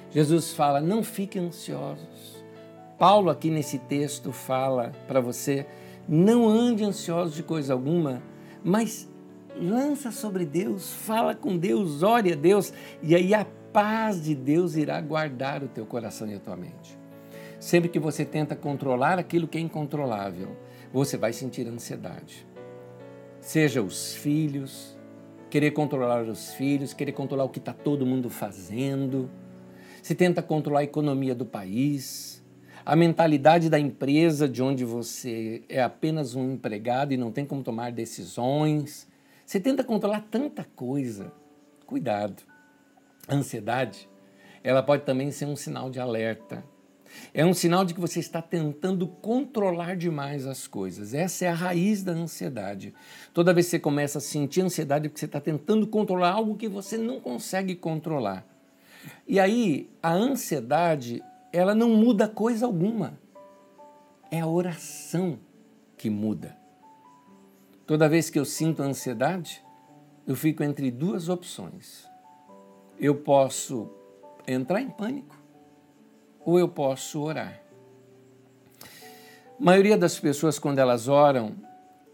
Jesus 0.10 0.54
fala: 0.54 0.82
"Não 0.82 1.04
fiquem 1.04 1.44
ansiosos". 1.44 2.44
Paulo 2.98 3.30
aqui 3.30 3.52
nesse 3.52 3.78
texto 3.78 4.32
fala 4.32 4.92
para 5.08 5.22
você: 5.22 5.68
"Não 6.08 6.50
ande 6.50 6.84
ansioso 6.84 7.36
de 7.36 7.44
coisa 7.44 7.74
alguma, 7.74 8.24
mas 8.64 9.08
lança 9.56 10.12
sobre 10.12 10.44
Deus, 10.44 10.92
fala 10.92 11.36
com 11.36 11.56
Deus, 11.56 12.02
ore 12.02 12.34
a 12.34 12.36
Deus, 12.36 12.74
e 13.04 13.14
aí 13.14 13.34
a 13.34 13.46
paz 13.72 14.24
de 14.24 14.34
Deus 14.34 14.76
irá 14.76 15.00
guardar 15.02 15.64
o 15.64 15.68
teu 15.68 15.86
coração 15.86 16.28
e 16.28 16.34
a 16.34 16.40
tua 16.40 16.56
mente. 16.56 16.97
Sempre 17.60 17.90
que 17.90 18.00
você 18.00 18.24
tenta 18.24 18.56
controlar 18.56 19.18
aquilo 19.18 19.48
que 19.48 19.58
é 19.58 19.62
incontrolável, 19.62 20.56
você 20.94 21.18
vai 21.18 21.34
sentir 21.34 21.68
ansiedade. 21.68 22.46
Seja 23.42 23.82
os 23.82 24.14
filhos, 24.16 24.96
querer 25.50 25.72
controlar 25.72 26.24
os 26.24 26.54
filhos, 26.54 26.94
querer 26.94 27.14
controlar 27.14 27.46
o 27.46 27.50
que 27.50 27.58
está 27.58 27.74
todo 27.74 28.06
mundo 28.06 28.30
fazendo. 28.30 29.30
Se 30.04 30.14
tenta 30.14 30.44
controlar 30.44 30.82
a 30.82 30.84
economia 30.84 31.34
do 31.34 31.46
país, 31.46 32.46
a 32.86 32.96
mentalidade 32.96 33.70
da 33.70 33.80
empresa 33.80 34.48
de 34.48 34.62
onde 34.62 34.86
você 34.86 35.64
é 35.68 35.82
apenas 35.82 36.36
um 36.36 36.54
empregado 36.54 37.12
e 37.12 37.18
não 37.18 37.32
tem 37.32 37.44
como 37.44 37.64
tomar 37.64 37.92
decisões. 37.92 39.08
Você 39.44 39.60
tenta 39.60 39.84
controlar 39.84 40.28
tanta 40.30 40.64
coisa. 40.76 41.34
Cuidado. 41.88 42.44
A 43.28 43.34
ansiedade, 43.34 44.08
ela 44.64 44.84
pode 44.84 45.04
também 45.04 45.32
ser 45.32 45.46
um 45.46 45.56
sinal 45.56 45.90
de 45.90 46.00
alerta 46.00 46.64
é 47.34 47.46
um 47.46 47.54
sinal 47.54 47.86
de 47.86 47.94
que 47.94 48.00
você 48.00 48.20
está 48.20 48.42
tentando 48.42 49.08
controlar 49.08 49.96
demais 49.96 50.46
as 50.46 50.68
coisas. 50.68 51.14
Essa 51.14 51.46
é 51.46 51.48
a 51.50 51.54
raiz 51.54 52.04
da 52.04 52.12
ansiedade. 52.12 52.94
Toda 53.34 53.54
vez 53.54 53.68
que 53.68 53.72
você 53.72 53.80
começa 53.80 54.18
a 54.18 54.22
sentir 54.22 54.62
ansiedade, 54.62 55.06
é 55.06 55.10
porque 55.10 55.20
você 55.20 55.26
está 55.26 55.40
tentando 55.40 55.86
controlar 55.88 56.32
algo 56.32 56.56
que 56.56 56.68
você 56.68 56.98
não 56.98 57.20
consegue 57.20 57.76
controlar. 57.76 58.46
E 59.28 59.40
aí, 59.40 59.90
a 60.02 60.14
ansiedade, 60.14 61.24
ela 61.54 61.76
não 61.76 61.90
muda 61.90 62.28
coisa 62.28 62.66
alguma. 62.66 63.20
É 64.32 64.40
a 64.40 64.48
oração 64.48 65.40
que 65.96 66.10
muda. 66.10 66.58
Toda 67.86 68.10
vez 68.10 68.30
que 68.30 68.38
eu 68.38 68.46
sinto 68.46 68.82
ansiedade, 68.82 69.64
eu 70.26 70.36
fico 70.36 70.64
entre 70.64 70.92
duas 70.92 71.30
opções. 71.30 72.06
Eu 73.00 73.16
posso 73.16 73.90
entrar 74.48 74.82
em 74.82 74.90
pânico 74.90 75.37
ou 76.48 76.58
eu 76.58 76.70
posso 76.70 77.22
orar. 77.22 77.62
A 79.60 79.64
maioria 79.64 79.98
das 79.98 80.18
pessoas, 80.18 80.58
quando 80.58 80.80
elas 80.80 81.10
oram, 81.10 81.54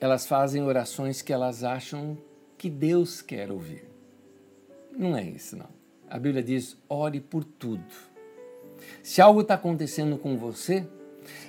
elas 0.02 0.26
fazem 0.26 0.64
orações 0.64 1.22
que 1.22 1.32
elas 1.32 1.64
acham 1.64 2.18
que 2.58 2.68
Deus 2.68 3.22
quer 3.22 3.52
ouvir. 3.52 3.88
Não 4.98 5.16
é 5.16 5.24
isso, 5.24 5.56
não. 5.56 5.70
A 6.10 6.18
Bíblia 6.18 6.42
diz: 6.42 6.76
ore 6.90 7.20
por 7.20 7.44
tudo. 7.44 7.86
Se 9.04 9.22
algo 9.22 9.42
está 9.42 9.54
acontecendo 9.54 10.18
com 10.18 10.36
você, 10.36 10.88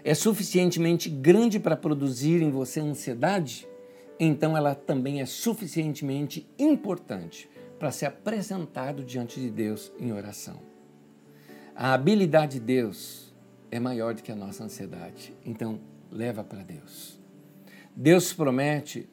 é 0.05 0.15
suficientemente 0.15 1.09
grande 1.09 1.59
para 1.59 1.79
produzir 1.79 2.43
em 2.43 2.51
você 2.51 2.81
ansiedade, 2.81 3.67
então 4.21 4.55
ela 4.55 4.75
também 4.75 5.23
é 5.23 5.27
suficientemente 5.27 6.47
importante 6.59 7.49
para 7.79 7.91
ser 7.91 8.07
apresentado 8.07 9.03
diante 9.03 9.41
de 9.41 9.51
Deus 9.51 9.91
em 9.99 10.13
oração. 10.13 10.74
A 11.77 11.93
habilidade 11.93 12.61
de 12.61 12.61
Deus 12.61 13.35
é 13.71 13.81
maior 13.81 14.15
do 14.15 14.23
que 14.23 14.31
a 14.31 14.37
nossa 14.37 14.63
ansiedade. 14.63 15.35
Então, 15.45 15.81
leva 16.11 16.45
para 16.45 16.63
Deus. 16.63 17.19
Deus 17.97 18.33
promete 18.33 19.09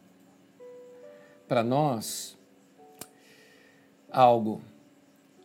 para 1.48 1.64
nós 1.64 2.38
algo. 4.12 4.62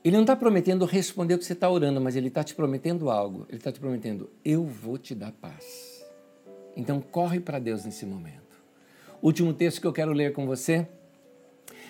Ele 0.04 0.16
não 0.16 0.24
está 0.24 0.36
prometendo 0.36 0.84
responder 0.84 1.34
o 1.34 1.38
que 1.38 1.44
você 1.46 1.54
está 1.54 1.70
orando, 1.70 2.00
mas 2.00 2.16
ele 2.16 2.28
está 2.28 2.44
te 2.44 2.54
prometendo 2.54 3.08
algo. 3.08 3.46
Ele 3.48 3.58
está 3.58 3.72
te 3.72 3.80
prometendo: 3.80 4.30
eu 4.44 4.64
vou 4.64 4.98
te 4.98 5.14
dar 5.14 5.32
paz. 5.32 6.04
Então, 6.76 7.00
corre 7.00 7.40
para 7.40 7.58
Deus 7.58 7.86
nesse 7.86 8.04
momento. 8.04 8.36
Último 9.22 9.54
texto 9.54 9.80
que 9.80 9.86
eu 9.86 9.92
quero 9.92 10.12
ler 10.12 10.34
com 10.34 10.46
você 10.46 10.86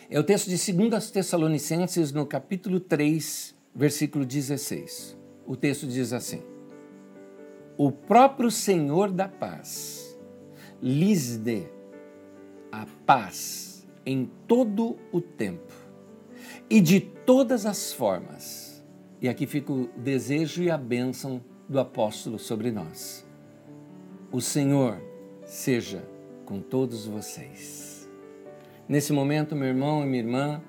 é 0.08 0.20
o 0.20 0.22
texto 0.22 0.48
de 0.48 0.72
2 0.72 1.10
Tessalonicenses, 1.10 2.12
no 2.12 2.24
capítulo 2.24 2.78
3, 2.78 3.55
versículo 3.76 4.24
16 4.24 5.16
o 5.46 5.54
texto 5.54 5.86
diz 5.86 6.12
assim: 6.12 6.42
O 7.76 7.92
próprio 7.92 8.50
Senhor 8.50 9.10
da 9.10 9.28
paz 9.28 10.18
lhes 10.82 11.36
dê 11.36 11.64
a 12.72 12.84
paz 13.06 13.86
em 14.04 14.28
todo 14.46 14.96
o 15.12 15.20
tempo 15.20 15.72
e 16.68 16.80
de 16.80 17.00
todas 17.00 17.64
as 17.64 17.92
formas. 17.92 18.84
E 19.20 19.28
aqui 19.28 19.46
fica 19.46 19.72
o 19.72 19.88
desejo 19.96 20.62
e 20.62 20.70
a 20.70 20.76
bênção 20.76 21.42
do 21.68 21.78
apóstolo 21.78 22.38
sobre 22.38 22.70
nós. 22.70 23.26
O 24.30 24.40
Senhor 24.40 25.00
seja 25.44 26.06
com 26.44 26.60
todos 26.60 27.06
vocês. 27.06 28.08
Nesse 28.88 29.12
momento, 29.12 29.56
meu 29.56 29.68
irmão 29.68 30.02
e 30.02 30.06
minha 30.06 30.22
irmã, 30.22 30.62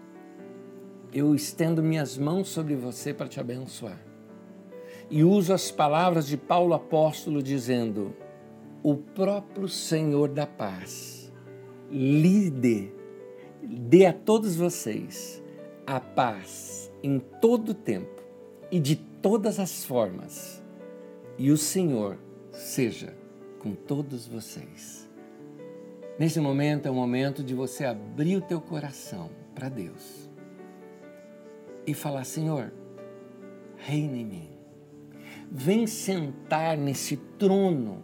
eu 1.13 1.33
estendo 1.33 1.81
minhas 1.81 2.17
mãos 2.17 2.49
sobre 2.49 2.75
você 2.75 3.13
para 3.13 3.27
te 3.27 3.39
abençoar. 3.39 3.99
E 5.09 5.23
uso 5.23 5.53
as 5.53 5.71
palavras 5.71 6.27
de 6.27 6.35
Paulo 6.35 6.73
apóstolo 6.73 7.41
dizendo: 7.41 8.15
O 8.83 8.95
próprio 8.95 9.67
Senhor 9.67 10.29
da 10.29 10.45
paz 10.45 11.31
lhe 11.89 12.49
dê, 12.49 12.91
dê 13.63 14.05
a 14.05 14.13
todos 14.13 14.55
vocês 14.55 15.41
a 15.85 16.01
paz 16.01 16.91
em 17.01 17.19
todo 17.19 17.73
tempo 17.73 18.21
e 18.69 18.79
de 18.79 18.97
todas 18.97 19.59
as 19.59 19.85
formas, 19.85 20.61
e 21.37 21.49
o 21.49 21.57
Senhor 21.57 22.17
seja 22.51 23.15
com 23.59 23.73
todos 23.73 24.27
vocês. 24.27 25.09
Nesse 26.19 26.41
momento 26.41 26.87
é 26.87 26.91
o 26.91 26.95
momento 26.95 27.43
de 27.43 27.53
você 27.53 27.85
abrir 27.85 28.35
o 28.35 28.41
teu 28.41 28.59
coração 28.59 29.29
para 29.55 29.69
Deus 29.69 30.26
e 31.88 31.93
falar: 31.93 32.25
Senhor, 32.25 32.71
reina 33.77 34.17
em 34.17 34.25
mim 34.25 34.57
vem 35.51 35.88
sentar 35.88 36.77
nesse 36.77 37.17
trono 37.38 38.03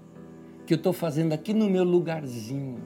que 0.65 0.73
eu 0.73 0.77
estou 0.77 0.93
fazendo 0.93 1.33
aqui 1.33 1.53
no 1.53 1.69
meu 1.69 1.83
lugarzinho. 1.83 2.81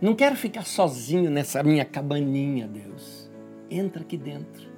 Não 0.00 0.14
quero 0.14 0.36
ficar 0.36 0.64
sozinho 0.64 1.30
nessa 1.30 1.62
minha 1.62 1.84
cabaninha, 1.84 2.68
Deus. 2.68 3.30
Entra 3.70 4.02
aqui 4.02 4.16
dentro. 4.16 4.70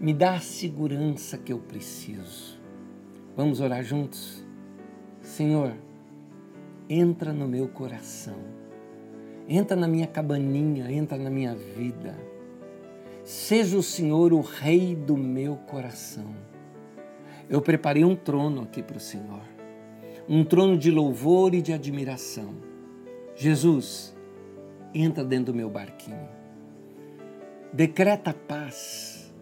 Me 0.00 0.14
dá 0.14 0.34
a 0.34 0.40
segurança 0.40 1.36
que 1.36 1.52
eu 1.52 1.58
preciso. 1.58 2.58
Vamos 3.36 3.60
orar 3.60 3.82
juntos? 3.82 4.44
Senhor, 5.20 5.74
entra 6.88 7.32
no 7.32 7.46
meu 7.46 7.68
coração. 7.68 8.38
Entra 9.48 9.76
na 9.76 9.86
minha 9.86 10.06
cabaninha, 10.06 10.90
entra 10.90 11.18
na 11.18 11.30
minha 11.30 11.54
vida. 11.54 12.16
Seja 13.26 13.76
o 13.76 13.82
Senhor 13.82 14.32
o 14.32 14.40
rei 14.40 14.94
do 14.94 15.16
meu 15.16 15.56
coração. 15.56 16.32
Eu 17.50 17.60
preparei 17.60 18.04
um 18.04 18.14
trono 18.14 18.62
aqui 18.62 18.84
para 18.84 18.98
o 18.98 19.00
Senhor. 19.00 19.42
Um 20.28 20.44
trono 20.44 20.78
de 20.78 20.92
louvor 20.92 21.52
e 21.52 21.60
de 21.60 21.72
admiração. 21.72 22.54
Jesus, 23.34 24.16
entra 24.94 25.24
dentro 25.24 25.46
do 25.46 25.56
meu 25.56 25.68
barquinho. 25.68 26.28
Decreta 27.72 28.32
paz. 28.32 29.34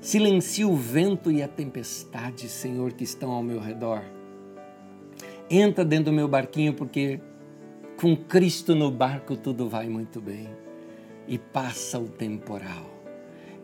Silencia 0.00 0.68
o 0.68 0.76
vento 0.76 1.28
e 1.28 1.42
a 1.42 1.48
tempestade, 1.48 2.48
Senhor, 2.48 2.92
que 2.92 3.02
estão 3.02 3.32
ao 3.32 3.42
meu 3.42 3.58
redor. 3.58 4.04
Entra 5.50 5.84
dentro 5.84 6.12
do 6.12 6.12
meu 6.12 6.28
barquinho, 6.28 6.74
porque 6.74 7.20
com 8.00 8.16
Cristo 8.16 8.72
no 8.72 8.88
barco 8.88 9.36
tudo 9.36 9.68
vai 9.68 9.88
muito 9.88 10.20
bem. 10.20 10.48
E 11.26 11.36
passa 11.36 11.98
o 11.98 12.08
temporal. 12.08 12.95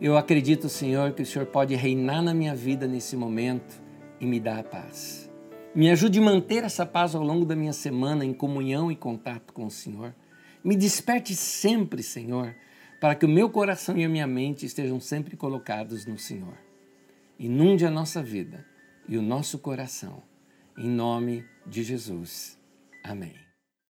Eu 0.03 0.17
acredito, 0.17 0.67
Senhor, 0.67 1.13
que 1.13 1.21
o 1.21 1.25
Senhor 1.25 1.45
pode 1.45 1.73
reinar 1.75 2.21
na 2.21 2.33
minha 2.33 2.53
vida 2.53 2.85
nesse 2.85 3.15
momento 3.15 3.81
e 4.19 4.25
me 4.25 4.37
dar 4.37 4.59
a 4.59 4.63
paz. 4.63 5.31
Me 5.73 5.89
ajude 5.89 6.19
a 6.19 6.21
manter 6.21 6.65
essa 6.65 6.85
paz 6.85 7.15
ao 7.15 7.23
longo 7.23 7.45
da 7.45 7.55
minha 7.55 7.71
semana 7.71 8.25
em 8.25 8.33
comunhão 8.33 8.91
e 8.91 8.97
contato 8.97 9.53
com 9.53 9.65
o 9.65 9.71
Senhor. 9.71 10.13
Me 10.61 10.75
desperte 10.75 11.33
sempre, 11.33 12.03
Senhor, 12.03 12.53
para 12.99 13.15
que 13.15 13.25
o 13.25 13.29
meu 13.29 13.49
coração 13.49 13.97
e 13.97 14.03
a 14.03 14.09
minha 14.09 14.27
mente 14.27 14.65
estejam 14.65 14.99
sempre 14.99 15.37
colocados 15.37 16.05
no 16.05 16.17
Senhor. 16.17 16.57
Inunde 17.39 17.85
a 17.85 17.89
nossa 17.89 18.21
vida 18.21 18.65
e 19.07 19.17
o 19.17 19.21
nosso 19.21 19.57
coração. 19.57 20.21
Em 20.77 20.89
nome 20.89 21.45
de 21.65 21.81
Jesus. 21.81 22.59
Amém. 23.05 23.42